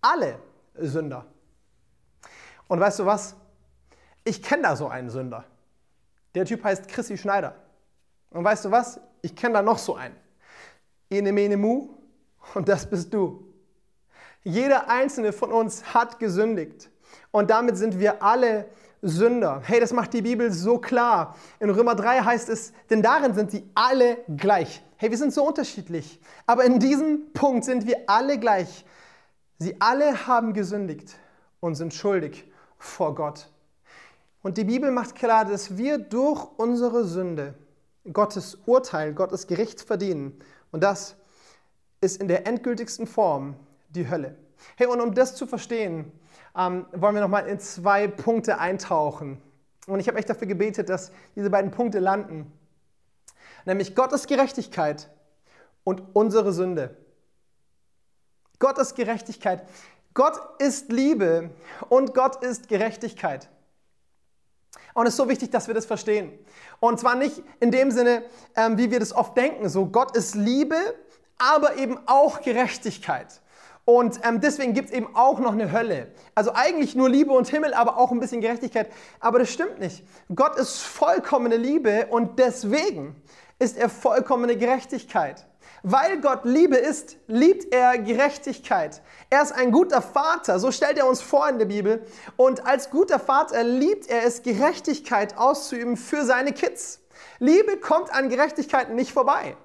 Alle 0.03 0.39
Sünder. 0.75 1.25
Und 2.73 2.81
weißt 2.81 3.01
du 3.01 3.05
was? 3.05 3.37
Ich 4.25 4.43
kenne 4.43 4.63
da 4.63 4.77
so 4.77 4.89
einen 4.89 5.11
Sünder. 5.11 5.45
Der 6.35 6.47
Typ 6.47 6.65
heißt 6.65 6.89
Chrissy 6.89 7.19
Schneider. 7.19 7.55
Und 8.31 8.45
weißt 8.45 8.65
du 8.65 8.71
was? 8.71 8.99
Ich 9.21 9.37
kenne 9.37 9.53
da 9.53 9.63
noch 9.63 9.77
so 9.77 9.95
einen. 9.95 10.17
Ene 11.11 11.59
mu 11.59 11.91
und 12.55 12.71
das 12.71 12.89
bist 12.89 13.13
du. 13.13 13.45
Jeder 14.43 14.89
einzelne 14.89 15.35
von 15.35 15.53
uns 15.53 15.93
hat 15.93 16.19
gesündigt. 16.19 16.89
Und 17.31 17.51
damit 17.51 17.77
sind 17.77 17.99
wir 17.99 18.23
alle 18.23 18.71
Sünder. 19.03 19.61
Hey, 19.67 19.79
das 19.79 19.93
macht 19.93 20.15
die 20.15 20.23
Bibel 20.23 20.51
so 20.51 20.79
klar. 20.79 21.37
In 21.61 21.69
Römer 21.69 21.95
3 21.95 22.23
heißt 22.23 22.49
es, 22.49 22.73
denn 22.89 23.03
darin 23.03 23.35
sind 23.35 23.51
sie 23.51 23.71
alle 23.75 24.17
gleich. 24.35 24.83
Hey, 24.97 25.11
wir 25.11 25.19
sind 25.19 25.35
so 25.35 25.47
unterschiedlich. 25.47 26.23
Aber 26.47 26.65
in 26.65 26.79
diesem 26.79 27.35
Punkt 27.35 27.67
sind 27.67 27.87
wir 27.87 28.05
alle 28.07 28.39
gleich. 28.39 28.87
Sie 29.59 29.79
alle 29.79 30.27
haben 30.27 30.55
gesündigt 30.55 31.19
und 31.61 31.75
sind 31.75 31.93
schuldig 31.93 32.47
vor 32.83 33.15
Gott. 33.15 33.49
Und 34.43 34.59
die 34.59 34.65
Bibel 34.65 34.91
macht 34.91 35.15
klar, 35.15 35.45
dass 35.45 35.77
wir 35.77 35.99
durch 35.99 36.49
unsere 36.57 37.05
Sünde 37.05 37.55
Gottes 38.13 38.59
Urteil, 38.67 39.15
Gottes 39.15 39.47
Gericht 39.47 39.81
verdienen. 39.81 40.41
Und 40.73 40.83
das 40.83 41.15
ist 42.01 42.21
in 42.21 42.27
der 42.27 42.47
endgültigsten 42.47 43.07
Form 43.07 43.55
die 43.91 44.11
Hölle. 44.11 44.37
Hey, 44.77 44.89
und 44.89 45.01
um 45.01 45.15
das 45.15 45.37
zu 45.37 45.47
verstehen, 45.47 46.11
ähm, 46.57 46.87
wollen 46.93 47.15
wir 47.15 47.23
nochmal 47.23 47.47
in 47.47 47.61
zwei 47.61 48.09
Punkte 48.09 48.59
eintauchen. 48.59 49.41
Und 49.87 50.01
ich 50.01 50.09
habe 50.09 50.19
echt 50.19 50.29
dafür 50.29 50.49
gebetet, 50.49 50.89
dass 50.89 51.13
diese 51.37 51.51
beiden 51.51 51.71
Punkte 51.71 52.01
landen. 52.01 52.53
Nämlich 53.65 53.95
Gottes 53.95 54.27
Gerechtigkeit 54.27 55.09
und 55.85 56.03
unsere 56.15 56.53
Sünde. 56.53 56.97
Gottes 58.59 58.95
Gerechtigkeit. 58.95 59.65
Gott 60.15 60.39
ist 60.59 60.93
Liebe 60.93 61.51
und 61.89 62.15
Gott 62.15 62.45
ist 62.45 62.69
Gerechtigkeit. 62.69 63.49
Und 64.95 65.07
es 65.07 65.15
ist 65.15 65.17
so 65.17 65.29
wichtig, 65.29 65.51
dass 65.51 65.69
wir 65.69 65.75
das 65.75 65.87
verstehen. 65.87 66.39
Und 66.81 67.01
zwar 67.01 67.15
nicht 67.15 67.43
in 67.61 67.71
dem 67.71 67.91
Sinne, 67.91 68.25
ähm, 68.57 68.77
wie 68.77 68.91
wir 68.91 69.01
das 69.01 69.15
oft 69.15 69.37
denken, 69.37 69.69
so 69.69 69.87
Gott 69.87 70.17
ist 70.17 70.35
Liebe, 70.35 70.77
aber 71.39 71.77
eben 71.77 71.99
auch 72.07 72.43
Gerechtigkeit. 72.43 73.41
Und 73.85 74.21
ähm, 74.23 74.41
deswegen 74.41 74.75
gibt 74.75 74.91
es 74.91 74.95
eben 74.95 75.17
auch 75.17 75.41
noch 75.41 75.53
eine 75.53 75.73
Hölle. 75.73 76.13
Also 76.35 76.53
eigentlich 76.55 76.95
nur 76.95 77.09
Liebe 77.09 77.33
und 77.33 77.49
Himmel, 77.49 77.75
aber 77.75 77.97
auch 77.97 78.13
ein 78.13 78.21
bisschen 78.21 78.41
Gerechtigkeit. 78.41 78.93
Aber 79.19 79.39
das 79.39 79.51
stimmt 79.51 79.81
nicht. 79.81 80.05
Gott 80.35 80.57
ist 80.57 80.79
vollkommene 80.79 81.57
Liebe 81.57 82.07
und 82.11 82.39
deswegen 82.39 83.21
ist 83.59 83.77
er 83.77 83.89
vollkommene 83.89 84.57
Gerechtigkeit. 84.57 85.47
Weil 85.83 86.21
Gott 86.21 86.45
Liebe 86.45 86.77
ist, 86.77 87.17
liebt 87.27 87.73
er 87.75 87.99
Gerechtigkeit. 87.99 89.03
Er 89.31 89.43
ist 89.43 89.53
ein 89.53 89.73
guter 89.73 90.01
Vater, 90.01 90.59
so 90.59 90.71
stellt 90.71 90.97
er 90.99 91.09
uns 91.09 91.21
vor 91.21 91.49
in 91.49 91.59
der 91.59 91.67
Bibel. 91.67 92.07
Und 92.37 92.67
als 92.67 92.91
guter 92.91 93.19
Vater 93.19 93.65
liebt 93.65 94.09
er 94.09 94.25
es, 94.25 94.43
Gerechtigkeit 94.43 95.37
auszuüben 95.37 95.97
für 95.97 96.25
seine 96.25 96.53
Kids. 96.53 97.01
Liebe 97.39 97.79
kommt 97.79 98.15
an 98.15 98.29
Gerechtigkeit 98.29 98.91
nicht 98.91 99.13
vorbei. 99.13 99.57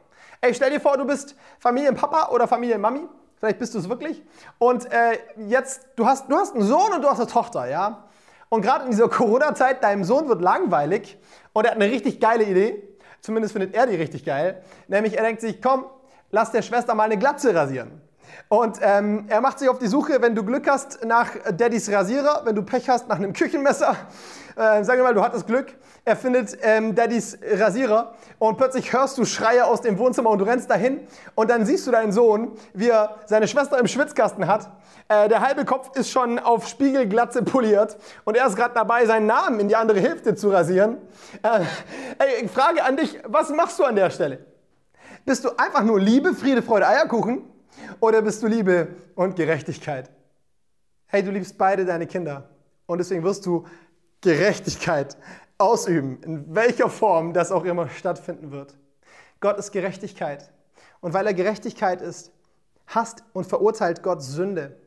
Ey, 0.41 0.53
stell 0.53 0.71
dir 0.71 0.79
vor, 0.79 0.97
du 0.97 1.05
bist 1.05 1.35
Familienpapa 1.59 2.29
oder 2.33 2.47
Familienmami 2.47 3.07
Vielleicht 3.37 3.59
bist 3.59 3.75
du 3.75 3.79
es 3.79 3.87
wirklich. 3.87 4.23
Und 4.57 4.91
äh, 4.91 5.19
jetzt, 5.47 5.87
du 5.95 6.07
hast, 6.07 6.29
du 6.29 6.35
hast 6.35 6.55
einen 6.55 6.63
Sohn 6.63 6.91
und 6.93 7.03
du 7.03 7.07
hast 7.07 7.19
eine 7.19 7.29
Tochter, 7.29 7.69
ja? 7.69 8.05
Und 8.49 8.61
gerade 8.61 8.85
in 8.85 8.91
dieser 8.91 9.09
Corona-Zeit, 9.09 9.83
deinem 9.83 10.03
Sohn 10.03 10.27
wird 10.27 10.41
langweilig 10.41 11.17
und 11.53 11.65
er 11.65 11.71
hat 11.71 11.81
eine 11.81 11.91
richtig 11.91 12.19
geile 12.19 12.45
Idee. 12.45 12.81
Zumindest 13.21 13.53
findet 13.53 13.75
er 13.75 13.85
die 13.85 13.95
richtig 13.95 14.25
geil. 14.25 14.63
Nämlich, 14.87 15.17
er 15.17 15.23
denkt 15.23 15.41
sich, 15.41 15.61
komm, 15.61 15.85
lass 16.31 16.51
der 16.51 16.61
Schwester 16.61 16.95
mal 16.95 17.03
eine 17.03 17.17
Glatze 17.17 17.53
rasieren. 17.53 18.01
Und 18.49 18.79
ähm, 18.81 19.25
er 19.27 19.41
macht 19.41 19.59
sich 19.59 19.69
auf 19.69 19.79
die 19.79 19.87
Suche, 19.87 20.21
wenn 20.21 20.35
du 20.35 20.43
Glück 20.43 20.69
hast, 20.69 21.03
nach 21.05 21.31
Daddys 21.51 21.91
Rasierer, 21.91 22.41
wenn 22.45 22.55
du 22.55 22.63
Pech 22.63 22.89
hast, 22.89 23.07
nach 23.07 23.17
einem 23.17 23.33
Küchenmesser. 23.33 23.95
Äh, 24.57 24.83
sagen 24.83 24.97
wir 24.97 25.03
mal, 25.03 25.13
du 25.13 25.21
hattest 25.21 25.45
Glück. 25.45 25.75
Er 26.03 26.15
findet 26.15 26.57
ähm, 26.63 26.95
Daddys 26.95 27.37
Rasierer 27.43 28.15
und 28.39 28.57
plötzlich 28.57 28.91
hörst 28.91 29.15
du 29.19 29.23
Schreie 29.23 29.63
aus 29.63 29.81
dem 29.81 29.99
Wohnzimmer 29.99 30.31
und 30.31 30.39
du 30.39 30.45
rennst 30.45 30.67
dahin 30.67 31.01
und 31.35 31.51
dann 31.51 31.63
siehst 31.63 31.85
du 31.85 31.91
deinen 31.91 32.11
Sohn, 32.11 32.53
wie 32.73 32.89
er 32.89 33.17
seine 33.27 33.47
Schwester 33.47 33.77
im 33.77 33.85
Schwitzkasten 33.85 34.47
hat. 34.47 34.71
Äh, 35.09 35.29
der 35.29 35.41
halbe 35.41 35.63
Kopf 35.63 35.95
ist 35.95 36.09
schon 36.09 36.39
auf 36.39 36.67
Spiegelglatze 36.67 37.43
poliert 37.43 37.97
und 38.25 38.35
er 38.35 38.47
ist 38.47 38.55
gerade 38.55 38.73
dabei, 38.73 39.05
seinen 39.05 39.27
Namen 39.27 39.59
in 39.59 39.67
die 39.67 39.75
andere 39.75 39.99
Hälfte 39.99 40.33
zu 40.33 40.49
rasieren. 40.49 40.97
Äh, 41.43 41.59
ey, 42.17 42.47
Frage 42.47 42.83
an 42.83 42.97
dich, 42.97 43.19
was 43.27 43.49
machst 43.49 43.77
du 43.77 43.83
an 43.83 43.95
der 43.95 44.09
Stelle? 44.09 44.39
Bist 45.27 45.43
du 45.43 45.49
einfach 45.57 45.83
nur 45.83 45.99
Liebe, 45.99 46.33
Friede, 46.33 46.63
Freude, 46.63 46.87
Eierkuchen? 46.87 47.43
Oder 47.99 48.21
bist 48.21 48.41
du 48.41 48.47
Liebe 48.47 48.95
und 49.13 49.35
Gerechtigkeit? 49.35 50.09
Hey, 51.05 51.21
du 51.21 51.31
liebst 51.31 51.57
beide 51.57 51.83
deine 51.83 52.07
Kinder 52.07 52.49
und 52.85 52.99
deswegen 52.99 53.23
wirst 53.25 53.45
du 53.45 53.65
Gerechtigkeit 54.21 55.17
ausüben, 55.57 56.23
in 56.23 56.55
welcher 56.55 56.89
Form 56.89 57.33
das 57.33 57.51
auch 57.51 57.65
immer 57.65 57.89
stattfinden 57.89 58.51
wird. 58.51 58.77
Gott 59.41 59.57
ist 59.57 59.73
Gerechtigkeit. 59.73 60.49
Und 61.01 61.13
weil 61.13 61.27
er 61.27 61.33
Gerechtigkeit 61.33 62.01
ist, 62.01 62.31
hasst 62.87 63.25
und 63.33 63.45
verurteilt 63.45 64.03
Gott 64.03 64.23
Sünde. 64.23 64.77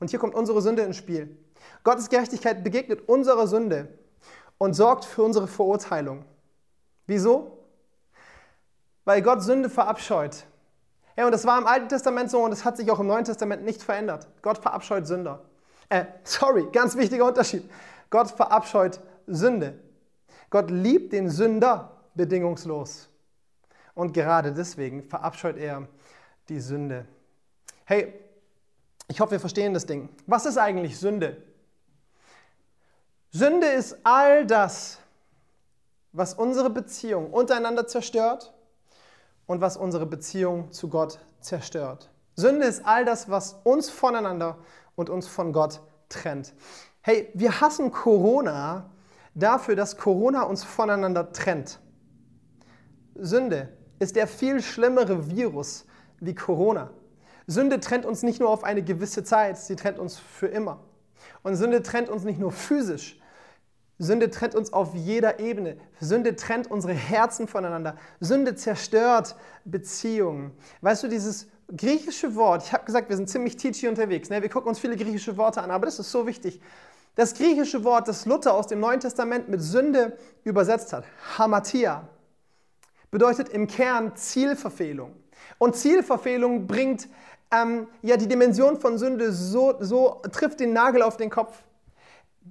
Und 0.00 0.10
hier 0.10 0.18
kommt 0.18 0.34
unsere 0.34 0.60
Sünde 0.60 0.82
ins 0.82 0.96
Spiel. 0.96 1.36
Gottes 1.84 2.08
Gerechtigkeit 2.08 2.64
begegnet 2.64 3.08
unserer 3.08 3.46
Sünde 3.46 3.96
und 4.58 4.74
sorgt 4.74 5.04
für 5.04 5.22
unsere 5.22 5.46
Verurteilung. 5.46 6.24
Wieso? 7.06 7.61
Weil 9.04 9.22
Gott 9.22 9.42
Sünde 9.42 9.68
verabscheut. 9.68 10.44
Ja, 11.16 11.26
und 11.26 11.32
das 11.32 11.44
war 11.44 11.58
im 11.58 11.66
Alten 11.66 11.88
Testament 11.88 12.30
so 12.30 12.42
und 12.42 12.50
das 12.50 12.64
hat 12.64 12.76
sich 12.76 12.90
auch 12.90 13.00
im 13.00 13.06
Neuen 13.06 13.24
Testament 13.24 13.64
nicht 13.64 13.82
verändert. 13.82 14.28
Gott 14.40 14.58
verabscheut 14.58 15.06
Sünder. 15.06 15.42
Äh, 15.88 16.06
sorry, 16.24 16.66
ganz 16.72 16.96
wichtiger 16.96 17.26
Unterschied. 17.26 17.68
Gott 18.08 18.30
verabscheut 18.30 19.00
Sünde. 19.26 19.78
Gott 20.48 20.70
liebt 20.70 21.12
den 21.12 21.28
Sünder 21.28 21.98
bedingungslos. 22.14 23.08
Und 23.94 24.14
gerade 24.14 24.52
deswegen 24.52 25.02
verabscheut 25.02 25.58
er 25.58 25.86
die 26.48 26.60
Sünde. 26.60 27.06
Hey, 27.84 28.14
ich 29.08 29.20
hoffe, 29.20 29.32
wir 29.32 29.40
verstehen 29.40 29.74
das 29.74 29.84
Ding. 29.84 30.08
Was 30.26 30.46
ist 30.46 30.56
eigentlich 30.56 30.98
Sünde? 30.98 31.42
Sünde 33.30 33.66
ist 33.66 33.96
all 34.02 34.46
das, 34.46 34.98
was 36.12 36.34
unsere 36.34 36.70
Beziehung 36.70 37.30
untereinander 37.30 37.86
zerstört 37.86 38.52
und 39.46 39.60
was 39.60 39.76
unsere 39.76 40.06
Beziehung 40.06 40.72
zu 40.72 40.88
Gott 40.88 41.18
zerstört. 41.40 42.10
Sünde 42.36 42.66
ist 42.66 42.84
all 42.86 43.04
das, 43.04 43.28
was 43.30 43.60
uns 43.64 43.90
voneinander 43.90 44.58
und 44.94 45.10
uns 45.10 45.28
von 45.28 45.52
Gott 45.52 45.80
trennt. 46.08 46.54
Hey, 47.02 47.30
wir 47.34 47.60
hassen 47.60 47.90
Corona 47.90 48.90
dafür, 49.34 49.76
dass 49.76 49.96
Corona 49.96 50.42
uns 50.42 50.64
voneinander 50.64 51.32
trennt. 51.32 51.80
Sünde 53.14 53.76
ist 53.98 54.16
der 54.16 54.26
viel 54.26 54.62
schlimmere 54.62 55.30
Virus 55.30 55.84
wie 56.20 56.34
Corona. 56.34 56.90
Sünde 57.46 57.80
trennt 57.80 58.06
uns 58.06 58.22
nicht 58.22 58.40
nur 58.40 58.50
auf 58.50 58.64
eine 58.64 58.82
gewisse 58.82 59.24
Zeit, 59.24 59.58
sie 59.58 59.76
trennt 59.76 59.98
uns 59.98 60.18
für 60.18 60.46
immer. 60.46 60.80
Und 61.42 61.56
Sünde 61.56 61.82
trennt 61.82 62.08
uns 62.08 62.24
nicht 62.24 62.38
nur 62.38 62.52
physisch, 62.52 63.20
Sünde 64.02 64.30
trennt 64.30 64.56
uns 64.56 64.72
auf 64.72 64.94
jeder 64.94 65.38
Ebene. 65.38 65.76
Sünde 66.00 66.34
trennt 66.34 66.68
unsere 66.70 66.92
Herzen 66.92 67.46
voneinander. 67.46 67.96
Sünde 68.18 68.56
zerstört 68.56 69.36
Beziehungen. 69.64 70.50
Weißt 70.80 71.04
du, 71.04 71.08
dieses 71.08 71.46
griechische 71.74 72.34
Wort, 72.34 72.64
ich 72.64 72.72
habe 72.72 72.84
gesagt, 72.84 73.08
wir 73.08 73.16
sind 73.16 73.28
ziemlich 73.28 73.56
teachy 73.56 73.86
unterwegs. 73.86 74.28
Ne? 74.28 74.42
Wir 74.42 74.48
gucken 74.48 74.68
uns 74.68 74.80
viele 74.80 74.96
griechische 74.96 75.36
Worte 75.36 75.62
an, 75.62 75.70
aber 75.70 75.86
das 75.86 76.00
ist 76.00 76.10
so 76.10 76.26
wichtig. 76.26 76.60
Das 77.14 77.34
griechische 77.34 77.84
Wort, 77.84 78.08
das 78.08 78.26
Luther 78.26 78.54
aus 78.54 78.66
dem 78.66 78.80
Neuen 78.80 78.98
Testament 78.98 79.48
mit 79.48 79.62
Sünde 79.62 80.18
übersetzt 80.42 80.92
hat, 80.92 81.04
Hamatia, 81.38 82.08
bedeutet 83.12 83.50
im 83.50 83.68
Kern 83.68 84.16
Zielverfehlung. 84.16 85.14
Und 85.58 85.76
Zielverfehlung 85.76 86.66
bringt 86.66 87.08
ähm, 87.52 87.86
ja 88.00 88.16
die 88.16 88.26
Dimension 88.26 88.80
von 88.80 88.98
Sünde 88.98 89.32
so, 89.32 89.76
so, 89.78 90.22
trifft 90.32 90.58
den 90.58 90.72
Nagel 90.72 91.02
auf 91.02 91.16
den 91.16 91.30
Kopf. 91.30 91.62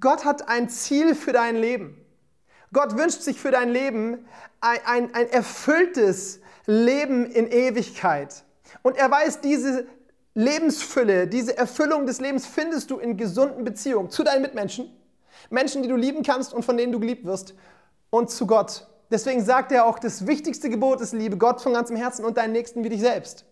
Gott 0.02 0.26
hat 0.26 0.48
ein 0.48 0.68
Ziel 0.68 1.14
für 1.14 1.32
dein 1.32 1.56
Leben. 1.56 1.96
Gott 2.72 2.98
wünscht 2.98 3.22
sich 3.22 3.40
für 3.40 3.52
dein 3.52 3.70
Leben 3.70 4.26
ein, 4.60 4.78
ein, 4.84 5.14
ein 5.14 5.30
erfülltes 5.30 6.40
Leben 6.66 7.24
in 7.24 7.50
Ewigkeit. 7.50 8.44
Und 8.82 8.96
er 8.96 9.10
weiß, 9.10 9.40
diese 9.40 9.86
Lebensfülle, 10.34 11.28
diese 11.28 11.56
Erfüllung 11.56 12.04
des 12.06 12.20
Lebens 12.20 12.46
findest 12.46 12.90
du 12.90 12.98
in 12.98 13.16
gesunden 13.16 13.64
Beziehungen 13.64 14.10
zu 14.10 14.24
deinen 14.24 14.42
Mitmenschen, 14.42 14.90
Menschen, 15.50 15.82
die 15.82 15.88
du 15.88 15.96
lieben 15.96 16.22
kannst 16.22 16.52
und 16.52 16.64
von 16.64 16.76
denen 16.76 16.92
du 16.92 16.98
geliebt 16.98 17.24
wirst, 17.24 17.54
und 18.10 18.30
zu 18.30 18.46
Gott. 18.46 18.88
Deswegen 19.10 19.44
sagt 19.44 19.70
er 19.70 19.86
auch, 19.86 19.98
das 19.98 20.26
wichtigste 20.26 20.68
Gebot 20.68 21.00
ist, 21.00 21.12
liebe 21.12 21.36
Gott 21.36 21.60
von 21.60 21.74
ganzem 21.74 21.96
Herzen 21.96 22.24
und 22.24 22.38
deinen 22.38 22.52
Nächsten 22.52 22.82
wie 22.82 22.88
dich 22.88 23.00
selbst. 23.00 23.44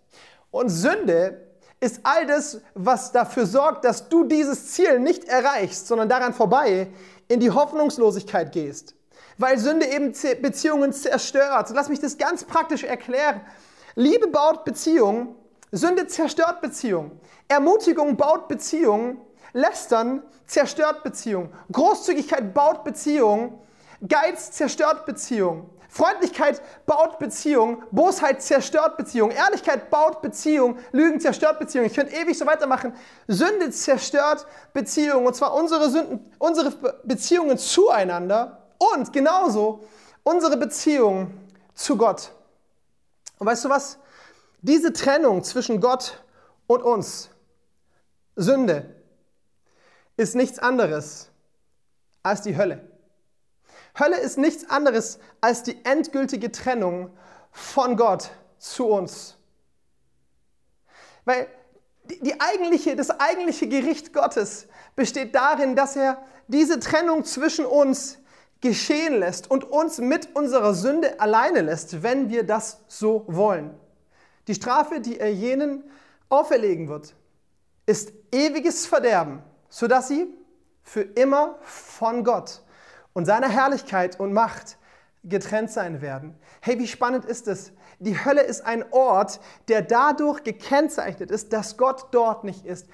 Und 0.50 0.68
Sünde 0.68 1.49
ist 1.80 2.00
all 2.02 2.26
das, 2.26 2.60
was 2.74 3.12
dafür 3.12 3.46
sorgt, 3.46 3.84
dass 3.84 4.08
du 4.08 4.24
dieses 4.24 4.72
Ziel 4.72 5.00
nicht 5.00 5.24
erreichst, 5.24 5.86
sondern 5.86 6.08
daran 6.08 6.34
vorbei 6.34 6.88
in 7.28 7.40
die 7.40 7.50
Hoffnungslosigkeit 7.50 8.52
gehst. 8.52 8.94
Weil 9.38 9.58
Sünde 9.58 9.86
eben 9.86 10.12
Beziehungen 10.42 10.92
zerstört. 10.92 11.70
Lass 11.74 11.88
mich 11.88 12.00
das 12.00 12.18
ganz 12.18 12.44
praktisch 12.44 12.84
erklären. 12.84 13.40
Liebe 13.94 14.28
baut 14.28 14.64
Beziehungen 14.64 15.34
Sünde 15.72 16.06
zerstört 16.08 16.60
Beziehungen. 16.60 17.20
Ermutigung 17.48 18.16
baut 18.16 18.48
Beziehungen. 18.48 19.20
Lästern 19.52 20.22
zerstört 20.46 21.02
Beziehungen. 21.02 21.50
Großzügigkeit 21.72 22.52
baut 22.54 22.84
Beziehungen. 22.84 23.58
Geiz 24.06 24.50
zerstört 24.52 25.06
Beziehungen. 25.06 25.68
Freundlichkeit 25.90 26.62
baut 26.86 27.18
Beziehungen. 27.18 27.82
Bosheit 27.90 28.42
zerstört 28.42 28.96
Beziehungen. 28.96 29.36
Ehrlichkeit 29.36 29.90
baut 29.90 30.22
Beziehungen. 30.22 30.78
Lügen 30.92 31.20
zerstört 31.20 31.58
Beziehungen. 31.58 31.88
Ich 31.90 31.96
könnte 31.96 32.14
ewig 32.14 32.38
so 32.38 32.46
weitermachen. 32.46 32.94
Sünde 33.26 33.70
zerstört 33.70 34.46
Beziehungen. 34.72 35.26
Und 35.26 35.34
zwar 35.34 35.52
unsere, 35.52 35.90
Sünden, 35.90 36.32
unsere 36.38 36.70
Beziehungen 37.02 37.58
zueinander 37.58 38.68
und 38.78 39.12
genauso 39.12 39.84
unsere 40.22 40.56
Beziehungen 40.56 41.50
zu 41.74 41.96
Gott. 41.96 42.30
Und 43.38 43.48
weißt 43.48 43.64
du 43.64 43.68
was? 43.68 43.98
Diese 44.62 44.92
Trennung 44.92 45.42
zwischen 45.42 45.80
Gott 45.80 46.22
und 46.66 46.82
uns, 46.82 47.30
Sünde, 48.36 48.94
ist 50.16 50.36
nichts 50.36 50.58
anderes 50.58 51.30
als 52.22 52.42
die 52.42 52.56
Hölle. 52.56 52.89
Hölle 53.98 54.18
ist 54.18 54.38
nichts 54.38 54.68
anderes 54.68 55.18
als 55.40 55.62
die 55.62 55.84
endgültige 55.84 56.52
Trennung 56.52 57.10
von 57.52 57.96
Gott 57.96 58.30
zu 58.58 58.86
uns. 58.86 59.36
Weil 61.24 61.48
die 62.22 62.40
eigentliche, 62.40 62.96
das 62.96 63.10
eigentliche 63.10 63.68
Gericht 63.68 64.12
Gottes 64.12 64.66
besteht 64.96 65.34
darin, 65.34 65.76
dass 65.76 65.96
er 65.96 66.22
diese 66.48 66.80
Trennung 66.80 67.24
zwischen 67.24 67.64
uns 67.64 68.18
geschehen 68.60 69.18
lässt 69.18 69.50
und 69.50 69.64
uns 69.64 69.98
mit 69.98 70.34
unserer 70.34 70.74
Sünde 70.74 71.20
alleine 71.20 71.62
lässt, 71.62 72.02
wenn 72.02 72.28
wir 72.28 72.44
das 72.44 72.80
so 72.88 73.24
wollen. 73.26 73.78
Die 74.48 74.54
Strafe, 74.54 75.00
die 75.00 75.18
er 75.18 75.32
jenen 75.32 75.84
auferlegen 76.28 76.88
wird, 76.88 77.14
ist 77.86 78.12
ewiges 78.32 78.86
Verderben, 78.86 79.42
sodass 79.68 80.08
sie 80.08 80.26
für 80.82 81.02
immer 81.02 81.58
von 81.62 82.24
Gott 82.24 82.62
und 83.12 83.24
seiner 83.24 83.48
Herrlichkeit 83.48 84.18
und 84.18 84.32
Macht 84.32 84.78
getrennt 85.24 85.70
sein 85.70 86.00
werden. 86.00 86.38
Hey, 86.60 86.78
wie 86.78 86.86
spannend 86.86 87.24
ist 87.24 87.48
es? 87.48 87.72
Die 87.98 88.24
Hölle 88.24 88.42
ist 88.42 88.64
ein 88.64 88.84
Ort, 88.92 89.40
der 89.68 89.82
dadurch 89.82 90.42
gekennzeichnet 90.42 91.30
ist, 91.30 91.52
dass 91.52 91.76
Gott 91.76 92.08
dort 92.12 92.44
nicht 92.44 92.64
ist. 92.64 92.88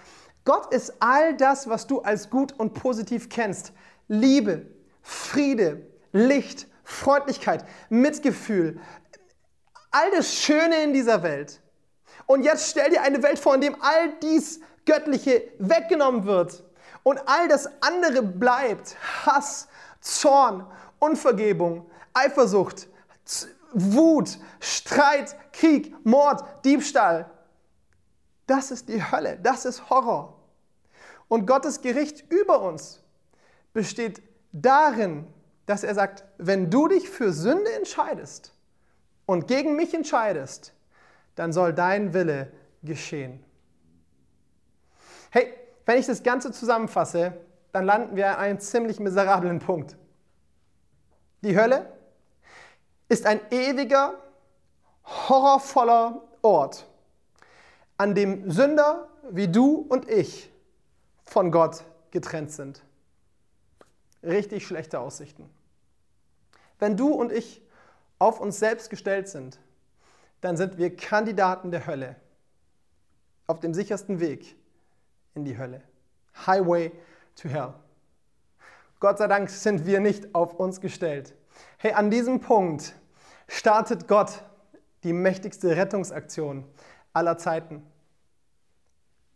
Gott 0.45 0.73
ist 0.73 0.95
all 1.01 1.37
das, 1.37 1.69
was 1.69 1.87
du 1.87 2.01
als 2.01 2.31
gut 2.31 2.53
und 2.53 2.75
positiv 2.75 3.29
kennst. 3.29 3.73
Liebe, 4.09 4.67
Friede, 5.03 5.87
Licht, 6.13 6.67
Freundlichkeit, 6.83 7.65
Mitgefühl, 7.89 8.81
all 9.91 10.11
das 10.13 10.35
Schöne 10.35 10.83
in 10.83 10.93
dieser 10.93 11.23
Welt. 11.23 11.61
Und 12.27 12.43
jetzt 12.43 12.71
stell 12.71 12.91
dir 12.91 13.03
eine 13.03 13.23
Welt 13.23 13.39
vor, 13.39 13.55
in 13.55 13.61
dem 13.61 13.77
all 13.81 14.15
dies 14.23 14.61
Göttliche 14.85 15.43
weggenommen 15.59 16.25
wird 16.25 16.65
und 17.03 17.21
all 17.27 17.49
das 17.49 17.69
andere 17.83 18.23
bleibt. 18.23 18.97
Hass, 19.25 19.69
Zorn, 20.07 20.67
Unvergebung, 20.99 21.91
Eifersucht, 22.15 22.89
Wut, 23.73 24.39
Streit, 24.61 25.37
Krieg, 25.53 25.95
Mord, 26.05 26.45
Diebstahl. 26.65 27.31
Das 28.47 28.71
ist 28.71 28.89
die 28.89 29.03
Hölle, 29.03 29.39
das 29.43 29.65
ist 29.65 29.91
Horror. 29.91 30.41
Und 31.29 31.47
Gottes 31.47 31.81
Gericht 31.81 32.31
über 32.31 32.63
uns 32.63 33.03
besteht 33.73 34.23
darin, 34.53 35.27
dass 35.67 35.83
er 35.83 35.95
sagt, 35.95 36.25
wenn 36.39 36.71
du 36.71 36.87
dich 36.87 37.11
für 37.11 37.33
Sünde 37.33 37.73
entscheidest, 37.73 38.53
und 39.27 39.49
gegen 39.49 39.77
mich 39.77 39.93
entscheidest, 39.93 40.73
dann 41.35 41.53
soll 41.53 41.75
dein 41.75 42.15
Wille 42.15 42.53
geschehen. 42.83 43.45
Hey, 45.31 45.53
wenn 45.85 45.99
ich 45.99 46.07
das 46.07 46.23
Ganze 46.23 46.53
zusammenfasse, 46.53 47.35
dann 47.77 47.85
landen 47.85 48.17
wir 48.17 48.31
an 48.31 48.37
einem 48.37 48.59
ziemlich 48.59 49.01
miserablen 49.01 49.59
Punkt. 49.59 49.99
Die 51.43 51.59
Hölle 51.59 51.93
ist 53.11 53.27
ein 53.27 53.39
ewiger, 53.51 54.15
horrorvoller 55.05 56.23
Ort, 56.41 56.87
an 57.99 58.15
dem 58.15 58.51
Sünder 58.51 59.09
wie 59.29 59.49
du 59.49 59.85
und 59.91 60.09
ich 60.09 60.51
von 61.27 61.51
Gott 61.51 61.85
getrennt 62.13 62.51
sind. 62.51 62.83
Richtig 64.23 64.67
schlechte 64.67 64.99
Aussichten. 64.99 65.47
Wenn 66.79 66.97
du 66.97 67.09
und 67.09 67.31
ich 67.31 67.61
auf 68.19 68.41
uns 68.41 68.59
selbst 68.59 68.89
gestellt 68.89 69.29
sind, 69.29 69.59
dann 70.41 70.57
sind 70.57 70.79
wir 70.79 70.97
Kandidaten 70.97 71.71
der 71.71 71.87
Hölle. 71.87 72.17
Auf 73.47 73.61
dem 73.61 73.75
sichersten 73.75 74.19
Weg 74.19 74.57
in 75.35 75.45
die 75.45 75.59
Hölle. 75.59 75.83
Highway 76.47 76.91
to 77.37 77.49
Hell. 77.49 77.75
Gott 78.99 79.19
sei 79.19 79.27
Dank 79.27 79.51
sind 79.51 79.87
wir 79.87 80.01
nicht 80.01 80.35
auf 80.35 80.55
uns 80.55 80.81
gestellt. 80.81 81.35
Hey, 81.79 81.93
an 81.93 82.11
diesem 82.11 82.41
Punkt 82.41 82.95
startet 83.47 84.09
Gott 84.09 84.43
die 85.05 85.13
mächtigste 85.13 85.77
Rettungsaktion 85.77 86.65
aller 87.13 87.39
Zeiten. 87.39 87.83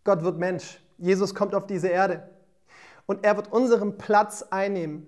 Gott 0.05 0.23
wird 0.23 0.39
Mensch. 0.39 0.81
Jesus 0.99 1.35
kommt 1.35 1.55
auf 1.55 1.67
diese 1.67 1.89
Erde. 1.89 2.29
Und 3.07 3.25
er 3.25 3.37
wird 3.37 3.53
unseren 3.53 3.99
Platz 3.99 4.43
einnehmen. 4.51 5.07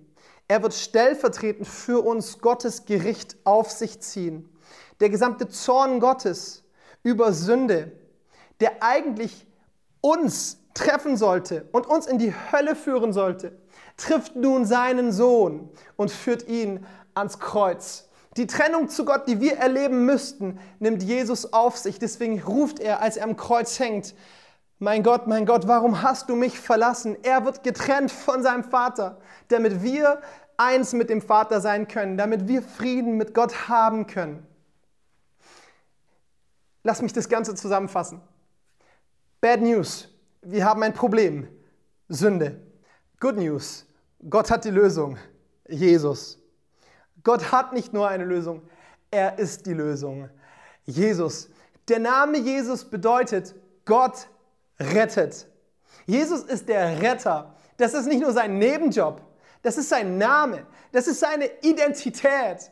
Er 0.49 0.63
wird 0.63 0.75
stellvertretend 0.75 1.67
für 1.67 2.05
uns 2.05 2.39
Gottes 2.41 2.85
Gericht 2.85 3.37
auf 3.45 3.71
sich 3.71 4.01
ziehen. 4.01 4.49
Der 5.01 5.09
gesamte 5.09 5.49
Zorn 5.49 5.99
Gottes 5.99 6.65
über 7.03 7.33
Sünde, 7.33 7.93
der 8.61 8.83
eigentlich 8.83 9.47
uns 10.01 10.59
treffen 10.75 11.17
sollte 11.17 11.69
und 11.73 11.87
uns 11.87 12.07
in 12.07 12.19
die 12.19 12.35
Hölle 12.53 12.75
führen 12.77 13.13
sollte, 13.13 13.53
trifft 13.97 14.37
nun 14.37 14.65
seinen 14.65 15.13
Sohn 15.13 15.69
und 15.97 16.11
führt 16.11 16.49
ihn 16.49 16.87
ans 17.15 17.39
Kreuz. 17.39 18.09
Die 18.37 18.47
Trennung 18.47 18.89
zu 18.89 19.05
Gott, 19.05 19.29
die 19.29 19.41
wir 19.41 19.59
erleben 19.59 20.07
müssten, 20.07 20.59
nimmt 20.79 21.03
Jesus 21.03 21.53
auf 21.53 21.77
sich. 21.77 21.99
Deswegen 21.99 22.41
ruft 22.43 22.81
er, 22.81 23.03
als 23.03 23.19
er 23.19 23.25
am 23.25 23.37
Kreuz 23.37 23.79
hängt, 23.79 24.15
mein 24.79 25.03
Gott, 25.03 25.27
mein 25.29 25.47
Gott, 25.47 25.69
warum 25.69 26.03
hast 26.03 26.29
du 26.29 26.35
mich 26.35 26.59
verlassen? 26.59 27.17
Er 27.23 27.45
wird 27.45 27.63
getrennt 27.63 28.11
von 28.11 28.43
seinem 28.43 28.65
Vater, 28.65 29.19
damit 29.49 29.83
wir 29.83 30.23
eins 30.57 30.93
mit 30.93 31.11
dem 31.11 31.21
Vater 31.21 31.61
sein 31.61 31.87
können, 31.87 32.17
damit 32.17 32.49
wir 32.49 32.63
Frieden 32.63 33.17
mit 33.17 33.35
Gott 33.35 33.69
haben 33.69 34.07
können. 34.07 34.45
Lass 36.83 37.03
mich 37.03 37.13
das 37.13 37.29
Ganze 37.29 37.55
zusammenfassen. 37.55 38.21
Bad 39.41 39.61
News, 39.61 40.09
wir 40.43 40.65
haben 40.65 40.83
ein 40.83 40.93
Problem, 40.93 41.49
Sünde. 42.09 42.61
Good 43.21 43.37
News, 43.37 43.87
Gott 44.29 44.51
hat 44.51 44.65
die 44.65 44.71
Lösung, 44.71 45.17
Jesus. 45.69 46.39
Gott 47.23 47.53
hat 47.53 47.73
nicht 47.73 47.93
nur 47.93 48.09
eine 48.09 48.25
Lösung, 48.25 48.63
er 49.11 49.39
ist 49.39 49.67
die 49.67 49.73
Lösung, 49.73 50.29
Jesus. 50.85 51.49
Der 51.89 52.01
Name 52.01 52.39
Jesus 52.39 52.85
bedeutet, 52.85 53.55
Gott 53.85 54.29
rettet. 54.81 55.47
Jesus 56.07 56.43
ist 56.43 56.69
der 56.69 57.01
Retter. 57.01 57.55
Das 57.77 57.95
ist 57.95 58.07
nicht 58.07 58.21
nur 58.21 58.33
sein 58.33 58.59
Nebenjob, 58.59 59.23
das 59.63 59.79
ist 59.79 59.89
sein 59.89 60.19
Name, 60.19 60.67
das 60.91 61.07
ist 61.07 61.21
seine 61.21 61.49
Identität. 61.63 62.71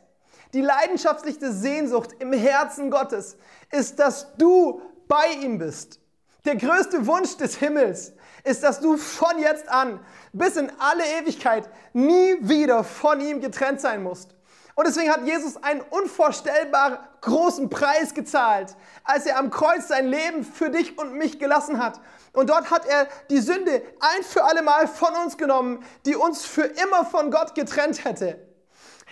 Die 0.53 0.61
leidenschaftlichste 0.61 1.53
Sehnsucht 1.53 2.17
im 2.19 2.33
Herzen 2.33 2.91
Gottes 2.91 3.37
ist, 3.71 4.01
dass 4.01 4.37
du 4.37 4.83
bei 5.07 5.27
ihm 5.43 5.59
bist. 5.59 6.01
Der 6.45 6.57
größte 6.57 7.07
Wunsch 7.07 7.37
des 7.37 7.57
Himmels 7.57 8.13
ist, 8.45 8.63
dass 8.63 8.81
du 8.81 8.97
von 8.97 9.39
jetzt 9.39 9.69
an 9.69 10.01
bis 10.33 10.57
in 10.57 10.73
alle 10.79 11.05
Ewigkeit 11.21 11.69
nie 11.93 12.37
wieder 12.41 12.85
von 12.85 13.21
ihm 13.21 13.41
getrennt 13.41 13.81
sein 13.81 14.03
musst. 14.03 14.35
Und 14.75 14.87
deswegen 14.87 15.11
hat 15.11 15.27
Jesus 15.27 15.63
einen 15.63 15.83
unvorstellbar 15.83 17.11
großen 17.21 17.69
Preis 17.69 18.15
gezahlt, 18.15 18.77
als 19.05 19.27
er 19.27 19.39
am 19.39 19.51
Kreuz 19.51 19.89
sein 19.89 20.07
Leben 20.07 20.43
für 20.43 20.71
dich 20.71 20.97
und 20.97 21.13
mich 21.13 21.39
gelassen 21.39 21.83
hat. 21.83 22.01
Und 22.33 22.49
dort 22.49 22.71
hat 22.71 22.87
er 22.87 23.09
die 23.29 23.41
Sünde 23.41 23.83
ein 24.01 24.23
für 24.23 24.45
alle 24.45 24.63
Mal 24.63 24.89
von 24.89 25.15
uns 25.17 25.37
genommen, 25.37 25.85
die 26.07 26.17
uns 26.17 26.47
für 26.47 26.63
immer 26.63 27.05
von 27.05 27.31
Gott 27.31 27.55
getrennt 27.55 28.05
hätte. 28.05 28.39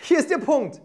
Hier 0.00 0.20
ist 0.20 0.30
der 0.30 0.38
Punkt. 0.38 0.80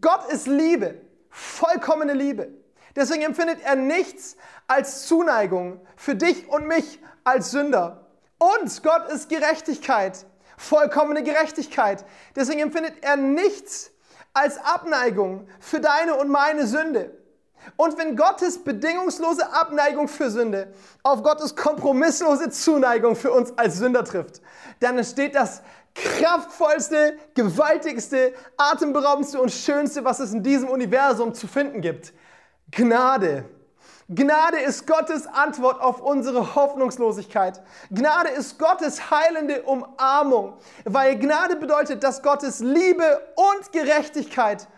Gott 0.00 0.32
ist 0.32 0.46
Liebe, 0.46 1.02
vollkommene 1.28 2.14
Liebe. 2.14 2.48
Deswegen 2.96 3.22
empfindet 3.22 3.58
er 3.62 3.76
nichts 3.76 4.36
als 4.66 5.06
Zuneigung 5.06 5.80
für 5.96 6.14
dich 6.14 6.48
und 6.48 6.66
mich 6.66 7.00
als 7.24 7.50
Sünder. 7.50 8.06
Und 8.38 8.82
Gott 8.82 9.10
ist 9.12 9.28
Gerechtigkeit, 9.28 10.26
vollkommene 10.56 11.22
Gerechtigkeit. 11.22 12.04
Deswegen 12.34 12.60
empfindet 12.60 12.94
er 13.02 13.16
nichts 13.16 13.90
als 14.32 14.58
Abneigung 14.58 15.48
für 15.60 15.80
deine 15.80 16.14
und 16.16 16.28
meine 16.28 16.66
Sünde. 16.66 17.16
Und 17.76 17.98
wenn 17.98 18.16
Gottes 18.16 18.62
bedingungslose 18.62 19.52
Abneigung 19.52 20.08
für 20.08 20.30
Sünde 20.30 20.72
auf 21.02 21.22
Gottes 21.22 21.56
kompromisslose 21.56 22.50
Zuneigung 22.50 23.16
für 23.16 23.32
uns 23.32 23.56
als 23.58 23.78
Sünder 23.78 24.04
trifft, 24.04 24.40
dann 24.80 24.98
entsteht 24.98 25.34
das 25.34 25.62
kraftvollste, 25.94 27.18
gewaltigste, 27.34 28.34
atemberaubendste 28.56 29.40
und 29.40 29.50
schönste, 29.50 30.04
was 30.04 30.20
es 30.20 30.32
in 30.32 30.42
diesem 30.42 30.68
Universum 30.68 31.34
zu 31.34 31.48
finden 31.48 31.80
gibt. 31.80 32.12
Gnade. 32.70 33.44
Gnade 34.08 34.58
ist 34.58 34.86
Gottes 34.86 35.26
Antwort 35.26 35.80
auf 35.80 36.00
unsere 36.00 36.54
Hoffnungslosigkeit. 36.54 37.60
Gnade 37.90 38.30
ist 38.30 38.58
Gottes 38.58 39.10
heilende 39.10 39.62
Umarmung, 39.62 40.56
weil 40.84 41.18
Gnade 41.18 41.56
bedeutet, 41.56 42.04
dass 42.04 42.22
Gottes 42.22 42.60
Liebe 42.60 43.20
und 43.34 43.72
Gerechtigkeit 43.72 44.68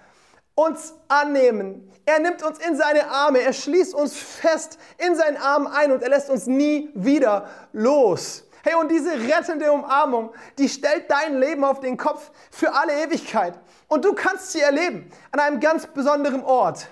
uns 0.55 0.95
annehmen. 1.09 1.93
Er 2.07 2.21
nimmt 2.21 2.43
uns 2.43 2.59
in 2.59 2.77
seine 2.77 3.09
Arme, 3.11 3.41
er 3.41 3.53
schließt 3.53 3.95
uns 3.95 4.17
fest 4.17 4.79
in 4.97 5.15
seinen 5.15 5.37
Arm 5.37 5.67
ein 5.67 5.93
und 5.93 6.03
er 6.03 6.09
lässt 6.09 6.31
uns 6.31 6.47
nie 6.47 6.91
wieder 6.95 7.49
los. 7.73 8.45
Hey, 8.63 8.75
und 8.75 8.91
diese 8.91 9.13
rettende 9.13 9.71
Umarmung, 9.71 10.33
die 10.59 10.69
stellt 10.69 11.11
dein 11.11 11.39
Leben 11.39 11.65
auf 11.65 11.81
den 11.81 11.97
Kopf 11.97 12.31
für 12.51 12.75
alle 12.75 13.05
Ewigkeit. 13.05 13.59
Und 13.89 14.05
du 14.05 14.15
kannst 14.15 14.53
sie 14.53 14.61
erleben 14.61 15.11
an 15.31 15.41
einem 15.41 15.61
ganz 15.61 15.87
besonderen 15.87 16.43
Ort, 16.43 16.89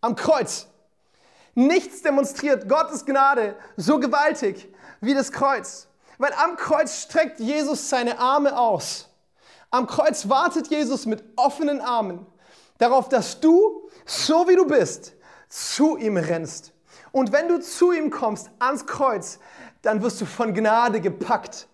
am 0.00 0.16
Kreuz. 0.16 0.66
Nichts 1.54 2.02
demonstriert 2.02 2.68
Gottes 2.68 3.04
Gnade 3.04 3.56
so 3.76 3.98
gewaltig 3.98 4.68
wie 5.00 5.14
das 5.14 5.32
Kreuz. 5.32 5.88
Weil 6.18 6.32
am 6.34 6.56
Kreuz 6.56 7.02
streckt 7.02 7.40
Jesus 7.40 7.88
seine 7.88 8.18
Arme 8.18 8.58
aus. 8.58 9.08
Am 9.70 9.86
Kreuz 9.86 10.28
wartet 10.28 10.68
Jesus 10.68 11.06
mit 11.06 11.22
offenen 11.36 11.80
Armen 11.80 12.26
darauf, 12.78 13.08
dass 13.08 13.40
du, 13.40 13.88
so 14.06 14.48
wie 14.48 14.56
du 14.56 14.66
bist, 14.66 15.14
zu 15.48 15.96
ihm 15.96 16.16
rennst. 16.16 16.72
Und 17.12 17.32
wenn 17.32 17.48
du 17.48 17.60
zu 17.60 17.92
ihm 17.92 18.10
kommst, 18.10 18.50
ans 18.58 18.86
Kreuz, 18.86 19.38
dann 19.82 20.02
wirst 20.02 20.20
du 20.20 20.26
von 20.26 20.54
Gnade 20.54 21.00
gepackt. 21.00 21.68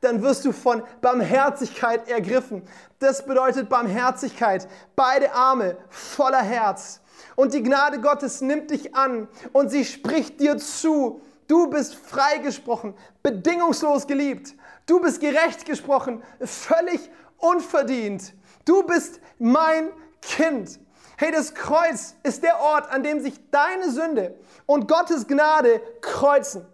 Dann 0.00 0.22
wirst 0.22 0.44
du 0.44 0.52
von 0.52 0.82
Barmherzigkeit 1.02 2.08
ergriffen. 2.08 2.62
Das 2.98 3.24
bedeutet 3.24 3.68
Barmherzigkeit. 3.68 4.66
Beide 4.96 5.32
Arme 5.32 5.76
voller 5.90 6.42
Herz. 6.42 6.99
Und 7.36 7.54
die 7.54 7.62
Gnade 7.62 8.00
Gottes 8.00 8.40
nimmt 8.40 8.70
dich 8.70 8.94
an 8.94 9.28
und 9.52 9.70
sie 9.70 9.84
spricht 9.84 10.40
dir 10.40 10.58
zu. 10.58 11.20
Du 11.46 11.68
bist 11.68 11.94
freigesprochen, 11.94 12.94
bedingungslos 13.22 14.06
geliebt. 14.06 14.54
Du 14.86 15.00
bist 15.00 15.20
gerecht 15.20 15.64
gesprochen, 15.64 16.22
völlig 16.40 17.10
unverdient. 17.38 18.34
Du 18.64 18.82
bist 18.84 19.20
mein 19.38 19.90
Kind. 20.20 20.78
Hey, 21.16 21.32
das 21.32 21.54
Kreuz 21.54 22.14
ist 22.22 22.42
der 22.42 22.60
Ort, 22.60 22.90
an 22.90 23.02
dem 23.02 23.20
sich 23.20 23.34
deine 23.50 23.90
Sünde 23.90 24.38
und 24.66 24.88
Gottes 24.88 25.26
Gnade 25.26 25.82
kreuzen. 26.00 26.66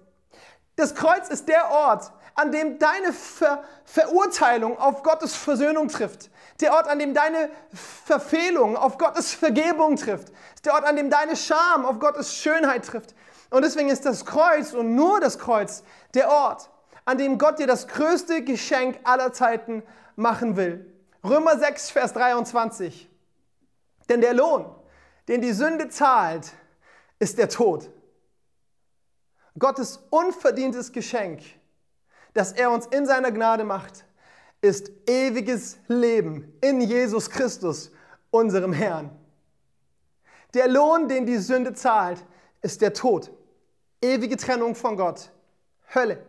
Das 0.76 0.94
Kreuz 0.94 1.28
ist 1.28 1.48
der 1.48 1.70
Ort, 1.70 2.12
an 2.34 2.52
dem 2.52 2.78
deine 2.78 3.12
Ver 3.12 3.64
Verurteilung 3.84 4.78
auf 4.78 5.02
Gottes 5.02 5.34
Versöhnung 5.34 5.88
trifft. 5.88 6.30
Der 6.60 6.72
Ort, 6.72 6.88
an 6.88 6.98
dem 6.98 7.12
deine 7.12 7.50
Verfehlung 7.72 8.76
auf 8.76 8.98
Gottes 8.98 9.34
Vergebung 9.34 9.96
trifft. 9.96 10.32
Der 10.64 10.74
Ort, 10.74 10.84
an 10.84 10.96
dem 10.96 11.10
deine 11.10 11.36
Scham 11.36 11.84
auf 11.84 11.98
Gottes 11.98 12.34
Schönheit 12.34 12.84
trifft. 12.86 13.14
Und 13.50 13.62
deswegen 13.62 13.88
ist 13.88 14.06
das 14.06 14.24
Kreuz 14.24 14.72
und 14.72 14.94
nur 14.94 15.20
das 15.20 15.38
Kreuz 15.38 15.84
der 16.14 16.30
Ort, 16.30 16.70
an 17.04 17.18
dem 17.18 17.38
Gott 17.38 17.58
dir 17.58 17.66
das 17.66 17.86
größte 17.88 18.42
Geschenk 18.42 18.98
aller 19.04 19.32
Zeiten 19.32 19.82
machen 20.16 20.56
will. 20.56 20.92
Römer 21.22 21.58
6, 21.58 21.90
Vers 21.90 22.12
23. 22.14 23.10
Denn 24.08 24.20
der 24.20 24.34
Lohn, 24.34 24.64
den 25.28 25.40
die 25.40 25.52
Sünde 25.52 25.88
zahlt, 25.88 26.52
ist 27.18 27.38
der 27.38 27.48
Tod. 27.48 27.90
Gottes 29.58 30.00
unverdientes 30.10 30.92
Geschenk, 30.92 31.42
das 32.34 32.52
er 32.52 32.70
uns 32.70 32.86
in 32.86 33.06
seiner 33.06 33.32
Gnade 33.32 33.64
macht, 33.64 34.05
ist 34.60 34.90
ewiges 35.06 35.78
Leben 35.88 36.52
in 36.60 36.80
Jesus 36.80 37.30
Christus, 37.30 37.92
unserem 38.30 38.72
Herrn. 38.72 39.10
Der 40.54 40.68
Lohn, 40.68 41.08
den 41.08 41.26
die 41.26 41.36
Sünde 41.36 41.74
zahlt, 41.74 42.24
ist 42.62 42.80
der 42.80 42.92
Tod, 42.92 43.30
ewige 44.00 44.36
Trennung 44.36 44.74
von 44.74 44.96
Gott, 44.96 45.30
Hölle. 45.94 46.24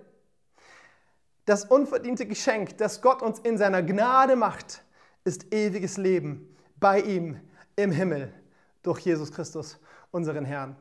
Das 1.46 1.66
unverdiente 1.66 2.26
Geschenk, 2.26 2.78
das 2.78 3.02
Gott 3.02 3.22
uns 3.22 3.40
in 3.40 3.58
seiner 3.58 3.82
Gnade 3.82 4.36
macht, 4.36 4.84
ist 5.24 5.54
ewiges 5.54 5.98
Leben 5.98 6.56
bei 6.76 7.02
ihm 7.02 7.40
im 7.76 7.92
Himmel 7.92 8.34
durch 8.84 9.00
Jesus 9.00 9.32
Christus, 9.32 9.80
unseren 10.12 10.46
Herrn. 10.46 10.76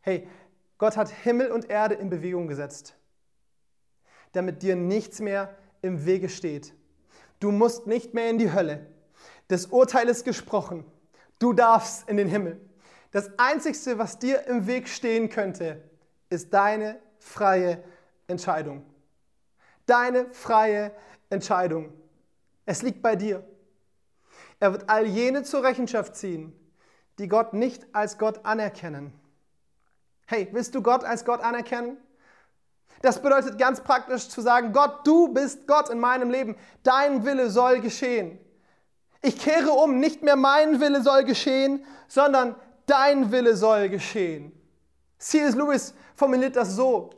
Hey, 0.00 0.26
Gott 0.78 0.96
hat 0.96 1.10
Himmel 1.10 1.50
und 1.50 1.68
Erde 1.68 1.94
in 1.94 2.08
Bewegung 2.08 2.48
gesetzt, 2.48 2.94
damit 4.32 4.62
dir 4.62 4.76
nichts 4.76 5.20
mehr 5.20 5.54
im 5.82 6.04
Wege 6.06 6.28
steht. 6.28 6.74
Du 7.38 7.50
musst 7.50 7.86
nicht 7.86 8.14
mehr 8.14 8.28
in 8.30 8.38
die 8.38 8.52
Hölle. 8.52 8.86
Das 9.48 9.66
Urteil 9.66 10.08
ist 10.08 10.24
gesprochen. 10.24 10.84
Du 11.38 11.52
darfst 11.52 12.08
in 12.08 12.16
den 12.16 12.28
Himmel. 12.28 12.60
Das 13.12 13.30
Einzige, 13.38 13.98
was 13.98 14.18
dir 14.18 14.46
im 14.46 14.66
Weg 14.66 14.88
stehen 14.88 15.30
könnte, 15.30 15.82
ist 16.28 16.54
deine 16.54 17.00
freie 17.18 17.82
Entscheidung. 18.28 18.84
Deine 19.86 20.32
freie 20.32 20.92
Entscheidung. 21.30 21.92
Es 22.66 22.82
liegt 22.82 23.02
bei 23.02 23.16
dir. 23.16 23.44
Er 24.60 24.72
wird 24.72 24.88
all 24.88 25.06
jene 25.06 25.42
zur 25.42 25.64
Rechenschaft 25.64 26.14
ziehen, 26.14 26.52
die 27.18 27.26
Gott 27.26 27.54
nicht 27.54 27.86
als 27.92 28.18
Gott 28.18 28.44
anerkennen. 28.44 29.12
Hey, 30.26 30.48
willst 30.52 30.74
du 30.74 30.82
Gott 30.82 31.02
als 31.02 31.24
Gott 31.24 31.40
anerkennen? 31.40 31.96
Das 33.02 33.22
bedeutet 33.22 33.58
ganz 33.58 33.80
praktisch 33.80 34.28
zu 34.28 34.40
sagen, 34.40 34.72
Gott, 34.72 35.06
du 35.06 35.28
bist 35.28 35.66
Gott 35.66 35.88
in 35.88 35.98
meinem 35.98 36.30
Leben. 36.30 36.56
Dein 36.82 37.24
Wille 37.24 37.50
soll 37.50 37.80
geschehen. 37.80 38.38
Ich 39.22 39.38
kehre 39.38 39.70
um, 39.70 39.98
nicht 39.98 40.22
mehr 40.22 40.36
mein 40.36 40.80
Wille 40.80 41.02
soll 41.02 41.24
geschehen, 41.24 41.84
sondern 42.08 42.54
dein 42.86 43.32
Wille 43.32 43.56
soll 43.56 43.88
geschehen. 43.88 44.52
C.S. 45.18 45.54
Lewis 45.54 45.94
formuliert 46.14 46.56
das 46.56 46.74
so. 46.74 47.10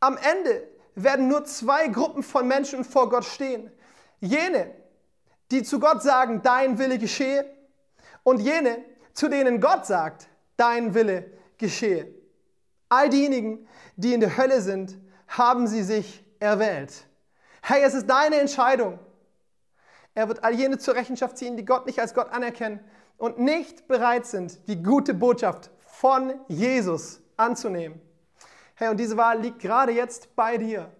Am 0.00 0.16
Ende 0.16 0.68
werden 0.94 1.28
nur 1.28 1.44
zwei 1.44 1.88
Gruppen 1.88 2.22
von 2.22 2.46
Menschen 2.46 2.84
vor 2.84 3.08
Gott 3.08 3.24
stehen. 3.24 3.70
Jene, 4.20 4.74
die 5.50 5.62
zu 5.62 5.78
Gott 5.78 6.02
sagen, 6.02 6.42
dein 6.42 6.78
Wille 6.78 6.98
geschehe, 6.98 7.46
und 8.22 8.40
jene, 8.40 8.84
zu 9.12 9.28
denen 9.28 9.60
Gott 9.60 9.86
sagt, 9.86 10.28
dein 10.56 10.94
Wille 10.94 11.30
geschehe. 11.58 12.12
All 12.88 13.08
diejenigen, 13.08 13.66
die 13.96 14.14
in 14.14 14.20
der 14.20 14.36
Hölle 14.36 14.60
sind, 14.60 14.98
haben 15.28 15.66
sie 15.66 15.82
sich 15.82 16.24
erwählt. 16.38 17.06
Hey, 17.62 17.82
es 17.82 17.94
ist 17.94 18.08
deine 18.08 18.36
Entscheidung. 18.36 18.98
Er 20.14 20.28
wird 20.28 20.44
all 20.44 20.54
jene 20.54 20.78
zur 20.78 20.94
Rechenschaft 20.94 21.38
ziehen, 21.38 21.56
die 21.56 21.64
Gott 21.64 21.86
nicht 21.86 21.98
als 21.98 22.14
Gott 22.14 22.30
anerkennen 22.30 22.80
und 23.16 23.38
nicht 23.38 23.88
bereit 23.88 24.26
sind, 24.26 24.68
die 24.68 24.82
gute 24.82 25.14
Botschaft 25.14 25.70
von 25.86 26.34
Jesus 26.48 27.20
anzunehmen. 27.36 28.00
Hey, 28.74 28.88
und 28.88 28.98
diese 28.98 29.16
Wahl 29.16 29.40
liegt 29.40 29.60
gerade 29.60 29.92
jetzt 29.92 30.34
bei 30.36 30.58
dir. 30.58 30.90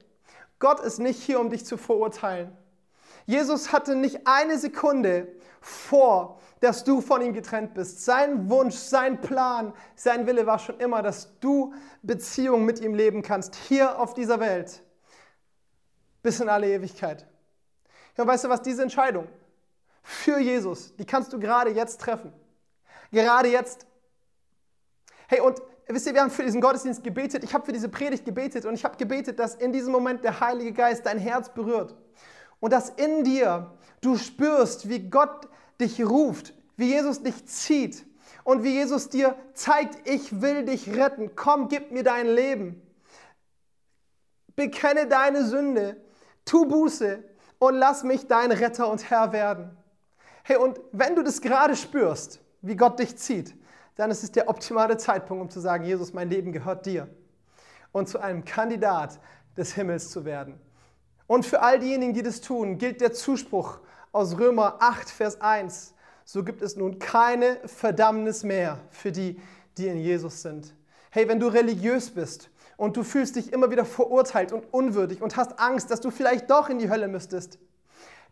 Gott 0.59 0.81
ist 0.81 0.99
nicht 0.99 1.23
hier, 1.23 1.41
um 1.41 1.51
dich 1.51 1.67
zu 1.67 1.77
verurteilen. 1.77 2.57
Jesus 3.27 3.73
hatte 3.73 3.97
nicht 3.97 4.27
eine 4.27 4.59
Sekunde 4.59 5.29
vor, 5.61 6.41
dass 6.61 6.85
du 6.85 7.01
von 7.01 7.23
ihm 7.23 7.33
getrennt 7.33 7.75
bist. 7.75 8.05
Sein 8.05 8.49
Wunsch, 8.51 8.75
sein 8.75 9.21
Plan, 9.21 9.73
sein 9.95 10.27
Wille 10.27 10.47
war 10.47 10.59
schon 10.59 10.79
immer, 10.79 11.03
dass 11.03 11.39
du 11.41 11.75
Beziehung 12.03 12.65
mit 12.65 12.81
ihm 12.81 12.95
leben 12.95 13.23
kannst, 13.23 13.55
hier 13.55 13.99
auf 13.99 14.15
dieser 14.15 14.41
Welt, 14.41 14.83
bis 16.23 16.41
in 16.41 16.49
alle 16.49 16.69
Ewigkeit. 16.69 17.27
Ja, 18.17 18.27
weißt 18.27 18.45
du 18.45 18.49
was, 18.49 18.63
diese 18.63 18.83
Entscheidung 18.83 19.27
für 20.03 20.39
Jesus, 20.39 20.95
die 20.97 21.07
kannst 21.07 21.33
du 21.33 21.39
gerade 21.39 21.71
jetzt 21.71 22.01
treffen. 22.01 22.33
Gerade 23.11 23.49
jetzt. 23.49 23.87
Hey, 25.29 25.41
und 25.41 25.63
wisst 25.87 26.07
ihr, 26.07 26.15
wir 26.15 26.21
haben 26.21 26.31
für 26.31 26.45
diesen 26.45 26.61
Gottesdienst 26.61 27.03
gebetet, 27.03 27.43
ich 27.43 27.55
habe 27.55 27.65
für 27.65 27.73
diese 27.73 27.89
Predigt 27.89 28.25
gebetet 28.25 28.67
und 28.67 28.75
ich 28.75 28.85
habe 28.85 28.97
gebetet, 28.97 29.39
dass 29.39 29.55
in 29.55 29.73
diesem 29.73 29.93
Moment 29.93 30.23
der 30.25 30.41
Heilige 30.41 30.73
Geist 30.73 31.07
dein 31.07 31.19
Herz 31.19 31.49
berührt 31.49 31.95
und 32.65 32.73
dass 32.73 32.89
in 32.89 33.25
dir 33.25 33.71
du 34.01 34.17
spürst, 34.17 34.89
wie 34.89 35.11
Gott 35.11 35.49
dich 35.79 36.03
ruft, 36.03 36.55
wie 36.79 36.95
Jesus 36.95 37.23
dich 37.23 37.45
zieht 37.45 38.07
und 38.43 38.63
wie 38.63 38.73
Jesus 38.73 39.11
dir 39.11 39.37
zeigt, 39.53 40.09
ich 40.09 40.41
will 40.41 40.65
dich 40.65 40.89
retten, 40.97 41.37
komm, 41.37 41.69
gib 41.69 41.91
mir 41.91 42.03
dein 42.03 42.27
Leben. 42.27 42.81
Bekenne 44.57 45.07
deine 45.07 45.45
Sünde, 45.45 45.99
tu 46.47 46.65
Buße 46.65 47.23
und 47.59 47.75
lass 47.75 48.03
mich 48.03 48.29
dein 48.29 48.51
Retter 48.51 48.89
und 48.89 49.11
Herr 49.11 49.33
werden. 49.33 49.77
Hey, 50.43 50.57
und 50.57 50.81
wenn 50.91 51.17
du 51.17 51.23
das 51.23 51.43
gerade 51.43 51.77
spürst, 51.77 52.41
wie 52.63 52.77
Gott 52.77 52.99
dich 52.99 53.19
zieht, 53.19 53.55
dann 53.97 54.11
ist 54.11 54.23
es 54.23 54.33
der 54.33 54.49
optimale 54.49 54.97
Zeitpunkt, 54.97 55.43
um 55.43 55.51
zu 55.51 55.61
sagen, 55.61 55.85
Jesus, 55.85 56.15
mein 56.15 56.31
Leben 56.31 56.51
gehört 56.51 56.87
dir 56.87 57.11
und 57.93 58.09
zu 58.09 58.21
einem 58.21 58.43
Kandidat 58.43 59.21
des 59.55 59.75
Himmels 59.75 60.11
zu 60.11 60.25
werden. 60.25 60.59
Und 61.27 61.47
für 61.47 61.63
all 61.63 61.79
diejenigen, 61.79 62.13
die 62.13 62.23
das 62.23 62.41
tun, 62.41 62.79
gilt 62.79 63.01
der 63.01 63.13
Zuspruch 63.13 63.79
aus 64.13 64.39
Römer 64.39 64.77
8, 64.81 65.09
Vers 65.09 65.41
1. 65.41 65.95
So 66.25 66.45
gibt 66.45 66.63
es 66.63 66.77
nun 66.77 66.99
keine 66.99 67.59
Verdammnis 67.67 68.45
mehr 68.45 68.81
für 68.91 69.13
die, 69.13 69.41
die 69.77 69.89
in 69.89 69.99
Jesus 69.99 70.43
sind. 70.43 70.75
Hey, 71.11 71.29
wenn 71.29 71.41
du 71.41 71.49
religiös 71.49 72.11
bist 72.11 72.51
und 72.77 72.97
du 72.97 73.03
fühlst 73.03 73.37
dich 73.37 73.53
immer 73.53 73.71
wieder 73.71 73.85
verurteilt 73.85 74.53
und 74.53 74.65
unwürdig 74.73 75.23
und 75.23 75.37
hast 75.37 75.59
Angst, 75.59 75.91
dass 75.91 76.01
du 76.01 76.11
vielleicht 76.11 76.51
doch 76.51 76.69
in 76.69 76.79
die 76.79 76.91
Hölle 76.91 77.09
müsstest, 77.09 77.59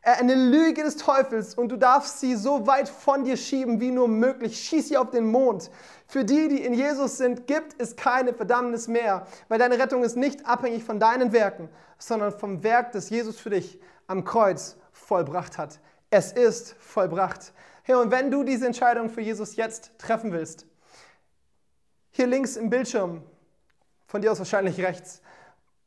eine 0.02 0.34
Lüge 0.34 0.82
des 0.82 0.96
Teufels 0.96 1.54
und 1.54 1.68
du 1.68 1.76
darfst 1.76 2.18
sie 2.18 2.34
so 2.34 2.66
weit 2.66 2.88
von 2.88 3.24
dir 3.24 3.36
schieben 3.36 3.80
wie 3.80 3.92
nur 3.92 4.08
möglich. 4.08 4.58
Schieß 4.58 4.88
sie 4.88 4.96
auf 4.96 5.10
den 5.10 5.30
Mond. 5.30 5.70
Für 6.12 6.26
die, 6.26 6.48
die 6.48 6.62
in 6.62 6.74
Jesus 6.74 7.16
sind, 7.16 7.46
gibt 7.46 7.80
es 7.80 7.96
keine 7.96 8.34
Verdammnis 8.34 8.86
mehr, 8.86 9.26
weil 9.48 9.58
deine 9.58 9.78
Rettung 9.78 10.04
ist 10.04 10.14
nicht 10.14 10.44
abhängig 10.44 10.84
von 10.84 11.00
deinen 11.00 11.32
Werken, 11.32 11.70
sondern 11.96 12.32
vom 12.32 12.62
Werk, 12.62 12.92
das 12.92 13.08
Jesus 13.08 13.40
für 13.40 13.48
dich 13.48 13.80
am 14.08 14.22
Kreuz 14.22 14.76
vollbracht 14.92 15.56
hat. 15.56 15.80
Es 16.10 16.32
ist 16.32 16.74
vollbracht. 16.78 17.54
Hey, 17.82 17.94
und 17.94 18.10
wenn 18.10 18.30
du 18.30 18.42
diese 18.42 18.66
Entscheidung 18.66 19.08
für 19.08 19.22
Jesus 19.22 19.56
jetzt 19.56 19.92
treffen 19.96 20.32
willst, 20.32 20.66
hier 22.10 22.26
links 22.26 22.56
im 22.56 22.68
Bildschirm, 22.68 23.22
von 24.06 24.20
dir 24.20 24.32
aus 24.32 24.38
wahrscheinlich 24.38 24.82
rechts, 24.82 25.22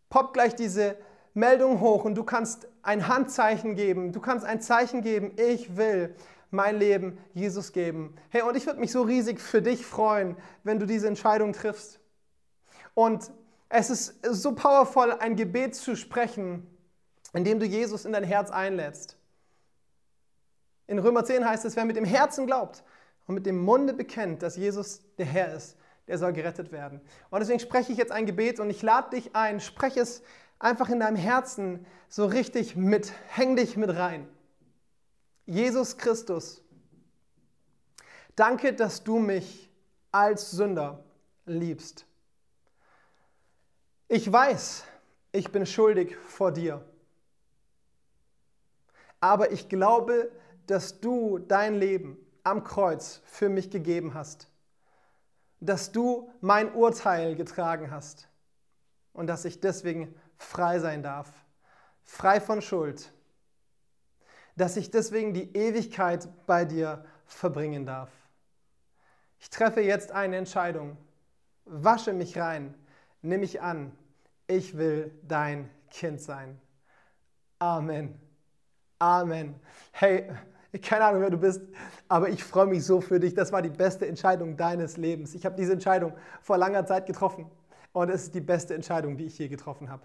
poppt 0.10 0.34
gleich 0.34 0.56
diese 0.56 0.98
Meldung 1.36 1.82
hoch 1.82 2.04
und 2.04 2.16
du 2.16 2.24
kannst 2.24 2.68
ein 2.82 3.08
Handzeichen 3.08 3.76
geben, 3.76 4.12
du 4.12 4.22
kannst 4.22 4.44
ein 4.44 4.60
Zeichen 4.60 5.04
geben, 5.04 5.34
ich 5.38 5.78
will 5.78 6.16
mein 6.51 6.77
Leben 6.77 7.17
Jesus 7.34 7.71
geben. 7.71 8.15
Hey, 8.29 8.41
und 8.41 8.55
ich 8.55 8.65
würde 8.65 8.79
mich 8.79 8.91
so 8.91 9.01
riesig 9.01 9.39
für 9.39 9.62
dich 9.62 9.86
freuen, 9.86 10.38
wenn 10.63 10.79
du 10.79 10.86
diese 10.86 11.08
Entscheidung 11.08 11.53
triffst. 11.53 11.99
Und 12.93 13.31
es 13.69 13.89
ist 13.89 14.25
so 14.25 14.53
powerful, 14.53 15.12
ein 15.13 15.36
Gebet 15.36 15.75
zu 15.75 15.95
sprechen, 15.95 16.65
indem 17.34 17.60
du 17.60 17.65
Jesus 17.65 18.05
in 18.05 18.13
dein 18.13 18.23
Herz 18.23 18.49
einlädst. 18.51 19.17
In 20.88 20.99
Römer 20.99 21.25
10 21.25 21.47
heißt 21.47 21.65
es, 21.65 21.75
wer 21.75 21.86
mit 21.86 21.97
dem 21.97 22.05
Herzen 22.05 22.45
glaubt 22.45 22.84
und 23.27 23.36
mit 23.36 23.45
dem 23.45 23.60
Munde 23.60 23.93
bekennt, 23.93 24.43
dass 24.43 24.55
Jesus 24.55 25.01
der 25.17 25.25
Herr 25.25 25.53
ist, 25.53 25.77
der 26.08 26.17
soll 26.17 26.31
gerettet 26.31 26.71
werden. 26.71 27.01
Und 27.31 27.39
deswegen 27.39 27.60
spreche 27.60 27.91
ich 27.91 27.97
jetzt 27.97 28.12
ein 28.12 28.25
Gebet 28.25 28.60
und 28.60 28.69
ich 28.69 28.81
lade 28.81 29.15
dich 29.15 29.36
ein, 29.36 29.60
spreche 29.60 29.99
es 29.99 30.21
einfach 30.60 30.89
in 30.89 30.99
deinem 30.99 31.15
Herzen 31.15 31.86
so 32.08 32.25
richtig 32.25 32.75
mit, 32.75 33.12
häng 33.29 33.55
dich 33.55 33.77
mit 33.77 33.89
rein. 33.95 34.27
Jesus 35.45 35.95
Christus, 35.95 36.63
danke, 38.36 38.73
dass 38.73 39.03
du 39.03 39.19
mich 39.19 39.69
als 40.12 40.51
Sünder 40.51 41.03
liebst. 41.45 42.05
Ich 44.08 44.31
weiß, 44.31 44.86
ich 45.31 45.51
bin 45.51 45.65
schuldig 45.65 46.15
vor 46.15 46.51
dir. 46.51 46.84
Aber 49.19 49.51
ich 49.51 49.69
glaube, 49.69 50.31
dass 50.67 50.99
du 50.99 51.39
dein 51.39 51.75
Leben 51.75 52.17
am 52.43 52.63
Kreuz 52.63 53.21
für 53.25 53.49
mich 53.49 53.69
gegeben 53.69 54.13
hast. 54.13 54.47
Dass 55.60 55.91
du 55.91 56.31
mein 56.41 56.73
Urteil 56.73 57.36
getragen 57.36 57.91
hast. 57.91 58.29
Und 59.13 59.27
dass 59.27 59.45
ich 59.45 59.62
deswegen 59.62 60.13
frei 60.38 60.79
sein 60.79 61.01
darf, 61.01 61.31
frei 62.03 62.41
von 62.41 62.62
Schuld, 62.62 63.13
dass 64.56 64.78
ich 64.78 64.91
deswegen 64.91 65.34
die 65.34 65.56
Ewigkeit 65.56 66.28
bei 66.46 66.65
dir 66.65 67.04
verbringen 67.26 67.86
darf. 67.86 68.10
Ich 69.40 69.50
treffe 69.50 69.82
jetzt 69.82 70.12
eine 70.12 70.38
Entscheidung, 70.38 70.98
wasche 71.65 72.13
mich 72.13 72.38
rein, 72.38 72.73
nimm 73.21 73.42
mich 73.42 73.62
an, 73.62 73.92
ich 74.48 74.77
will 74.77 75.12
dein 75.27 75.69
Kind 75.90 76.21
sein. 76.21 76.60
Amen. 77.60 78.19
Amen. 79.00 79.56
Hey, 79.92 80.29
keine 80.82 81.06
Ahnung, 81.06 81.21
wer 81.21 81.29
du 81.29 81.38
bist, 81.38 81.62
aber 82.08 82.29
ich 82.29 82.44
freue 82.44 82.67
mich 82.67 82.86
so 82.86 83.02
für 83.02 83.19
dich. 83.19 83.34
Das 83.34 83.52
war 83.52 83.62
die 83.62 83.69
beste 83.69 84.08
Entscheidung 84.08 84.58
deines 84.58 84.98
Lebens. 84.98 85.34
Ich 85.34 85.46
habe 85.46 85.56
diese 85.56 85.73
Entscheidung 85.73 86.13
vor 86.42 86.58
langer 86.58 86.86
Zeit 86.86 87.06
getroffen 87.06 87.50
und 87.94 88.10
es 88.10 88.23
ist 88.23 88.36
die 88.36 88.42
beste 88.42 88.73
Entscheidung, 88.73 89.17
die 89.17 89.25
ich 89.25 89.38
je 89.38 89.48
getroffen 89.48 89.90
habe. 89.90 90.04